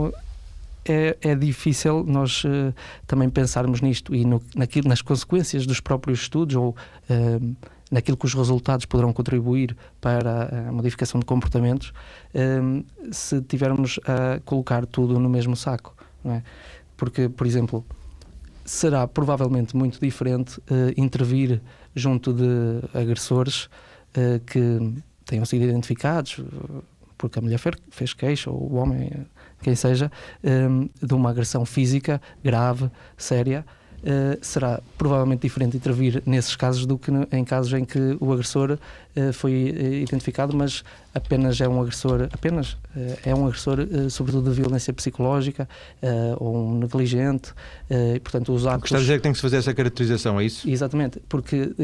é, 0.84 1.16
é 1.20 1.34
difícil 1.34 2.04
nós 2.04 2.44
uh, 2.44 2.74
também 3.06 3.28
pensarmos 3.28 3.80
nisto 3.80 4.14
e 4.14 4.24
no, 4.24 4.42
naquilo, 4.54 4.88
nas 4.88 5.02
consequências 5.02 5.66
dos 5.66 5.80
próprios 5.80 6.22
estudos 6.22 6.56
ou 6.56 6.70
uh, 6.70 7.56
naquilo 7.90 8.16
que 8.16 8.24
os 8.24 8.34
resultados 8.34 8.86
poderão 8.86 9.12
contribuir 9.12 9.76
para 10.00 10.68
a 10.68 10.72
modificação 10.72 11.18
de 11.18 11.26
comportamentos, 11.26 11.92
uh, 12.34 12.84
se 13.12 13.40
tivermos 13.42 14.00
a 14.04 14.40
colocar 14.44 14.86
tudo 14.86 15.18
no 15.18 15.28
mesmo 15.28 15.56
saco. 15.56 15.94
É? 16.24 16.42
Porque, 17.00 17.30
por 17.30 17.46
exemplo, 17.46 17.82
será 18.62 19.08
provavelmente 19.08 19.74
muito 19.74 19.98
diferente 19.98 20.60
intervir 20.98 21.62
junto 21.94 22.34
de 22.34 22.82
agressores 22.92 23.70
que 24.46 25.02
tenham 25.24 25.46
sido 25.46 25.64
identificados 25.64 26.40
porque 27.16 27.38
a 27.38 27.42
mulher 27.42 27.58
fez 27.90 28.12
queixa 28.12 28.50
ou 28.50 28.72
o 28.72 28.74
homem 28.76 29.26
quem 29.62 29.74
seja, 29.74 30.10
um, 30.42 30.88
de 31.02 31.14
uma 31.14 31.30
agressão 31.30 31.64
física 31.64 32.20
grave, 32.42 32.90
séria, 33.16 33.64
Uh, 34.02 34.38
será 34.40 34.80
provavelmente 34.96 35.42
diferente 35.42 35.76
intervir 35.76 36.22
nesses 36.24 36.56
casos 36.56 36.86
do 36.86 36.96
que 36.96 37.10
em 37.32 37.44
casos 37.44 37.70
em 37.74 37.84
que 37.84 38.16
o 38.18 38.32
agressor 38.32 38.72
uh, 38.72 39.32
foi 39.34 39.52
uh, 39.52 39.94
identificado, 39.94 40.56
mas 40.56 40.82
apenas 41.14 41.60
é 41.60 41.68
um 41.68 41.82
agressor, 41.82 42.26
apenas 42.32 42.78
é 43.24 43.34
um 43.34 43.46
agressor, 43.46 43.78
sobretudo 44.08 44.48
de 44.48 44.56
violência 44.56 44.92
psicológica 44.92 45.68
ou 46.38 46.68
um 46.68 46.78
negligente, 46.78 47.52
e, 48.14 48.20
portanto 48.20 48.52
os 48.52 48.64
atos. 48.64 48.84
Está 48.84 48.98
a 48.98 49.00
dizer 49.00 49.16
que 49.16 49.22
tem 49.24 49.32
que 49.32 49.38
se 49.38 49.42
fazer 49.42 49.56
essa 49.56 49.74
caracterização, 49.74 50.38
é 50.38 50.44
isso? 50.44 50.70
Exatamente, 50.70 51.20
porque 51.28 51.74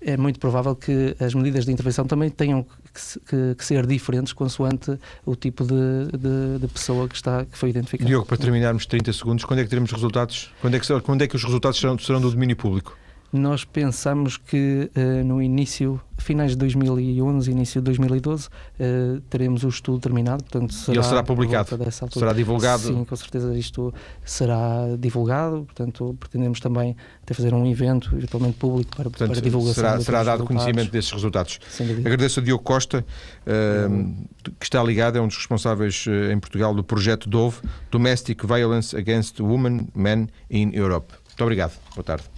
é 0.00 0.16
muito 0.16 0.38
provável 0.38 0.74
que 0.76 1.16
as 1.18 1.34
medidas 1.34 1.64
de 1.64 1.72
intervenção 1.72 2.06
também 2.06 2.30
tenham 2.30 2.62
que, 2.62 3.20
que, 3.20 3.54
que 3.56 3.64
ser 3.64 3.86
diferentes 3.86 4.32
consoante 4.32 4.98
o 5.26 5.34
tipo 5.34 5.64
de, 5.64 6.16
de, 6.16 6.58
de, 6.60 6.68
pessoa 6.68 7.08
que, 7.08 7.16
está, 7.16 7.44
que 7.44 7.56
foi 7.56 7.70
identificada. 7.70 8.08
Diogo, 8.08 8.26
para 8.26 8.36
terminarmos 8.36 8.86
30 8.86 9.12
segundos, 9.12 9.44
quando 9.44 9.60
é 9.60 9.64
que 9.64 9.70
teremos 9.70 9.90
resultados? 9.90 10.52
Quando 10.60 10.74
é 10.74 10.80
que, 10.80 11.00
quando 11.00 11.22
é 11.22 11.26
que 11.26 11.36
os 11.36 11.44
resultados 11.44 11.78
serão, 11.78 11.98
serão 11.98 12.20
do 12.20 12.30
domínio 12.30 12.56
público? 12.56 12.96
Nós 13.30 13.62
pensamos 13.62 14.38
que 14.38 14.90
uh, 14.96 15.24
no 15.24 15.42
início, 15.42 16.00
finais 16.16 16.52
de 16.52 16.56
2011, 16.56 17.50
início 17.50 17.78
de 17.80 17.84
2012, 17.84 18.46
uh, 18.46 18.50
eh, 18.78 19.20
teremos 19.28 19.64
o 19.64 19.68
estudo 19.68 20.00
terminado. 20.00 20.42
Portanto, 20.44 20.72
será 20.72 20.94
e 20.94 20.98
ele 20.98 21.06
será 21.06 21.22
publicado? 21.22 21.68
Será 22.10 22.32
divulgado? 22.32 22.84
Sim, 22.84 23.04
com 23.04 23.16
certeza 23.16 23.54
isto 23.56 23.92
será 24.24 24.96
divulgado. 24.98 25.64
Portanto, 25.64 26.16
pretendemos 26.18 26.58
também 26.58 26.96
até 27.22 27.34
fazer 27.34 27.52
um 27.52 27.66
evento, 27.66 28.16
eventualmente 28.16 28.56
público, 28.56 28.96
para, 28.96 29.10
portanto, 29.10 29.32
para 29.32 29.40
divulgação. 29.42 29.74
Será, 29.74 30.00
será 30.00 30.24
dado 30.24 30.44
conhecimento 30.44 30.90
desses 30.90 31.12
resultados. 31.12 31.60
Agradeço 31.98 32.40
a 32.40 32.42
Diogo 32.42 32.64
Costa, 32.64 33.04
uh, 33.42 34.26
que 34.58 34.64
está 34.64 34.82
ligado, 34.82 35.18
é 35.18 35.20
um 35.20 35.28
dos 35.28 35.36
responsáveis 35.36 36.06
em 36.32 36.38
Portugal 36.40 36.74
do 36.74 36.82
projeto 36.82 37.28
DOVE, 37.28 37.58
Domestic 37.90 38.42
Violence 38.46 38.96
Against 38.96 39.38
Women, 39.38 39.88
Men 39.94 40.28
in 40.50 40.70
Europe. 40.72 41.12
Muito 41.28 41.42
obrigado. 41.42 41.72
Boa 41.94 42.04
tarde. 42.04 42.37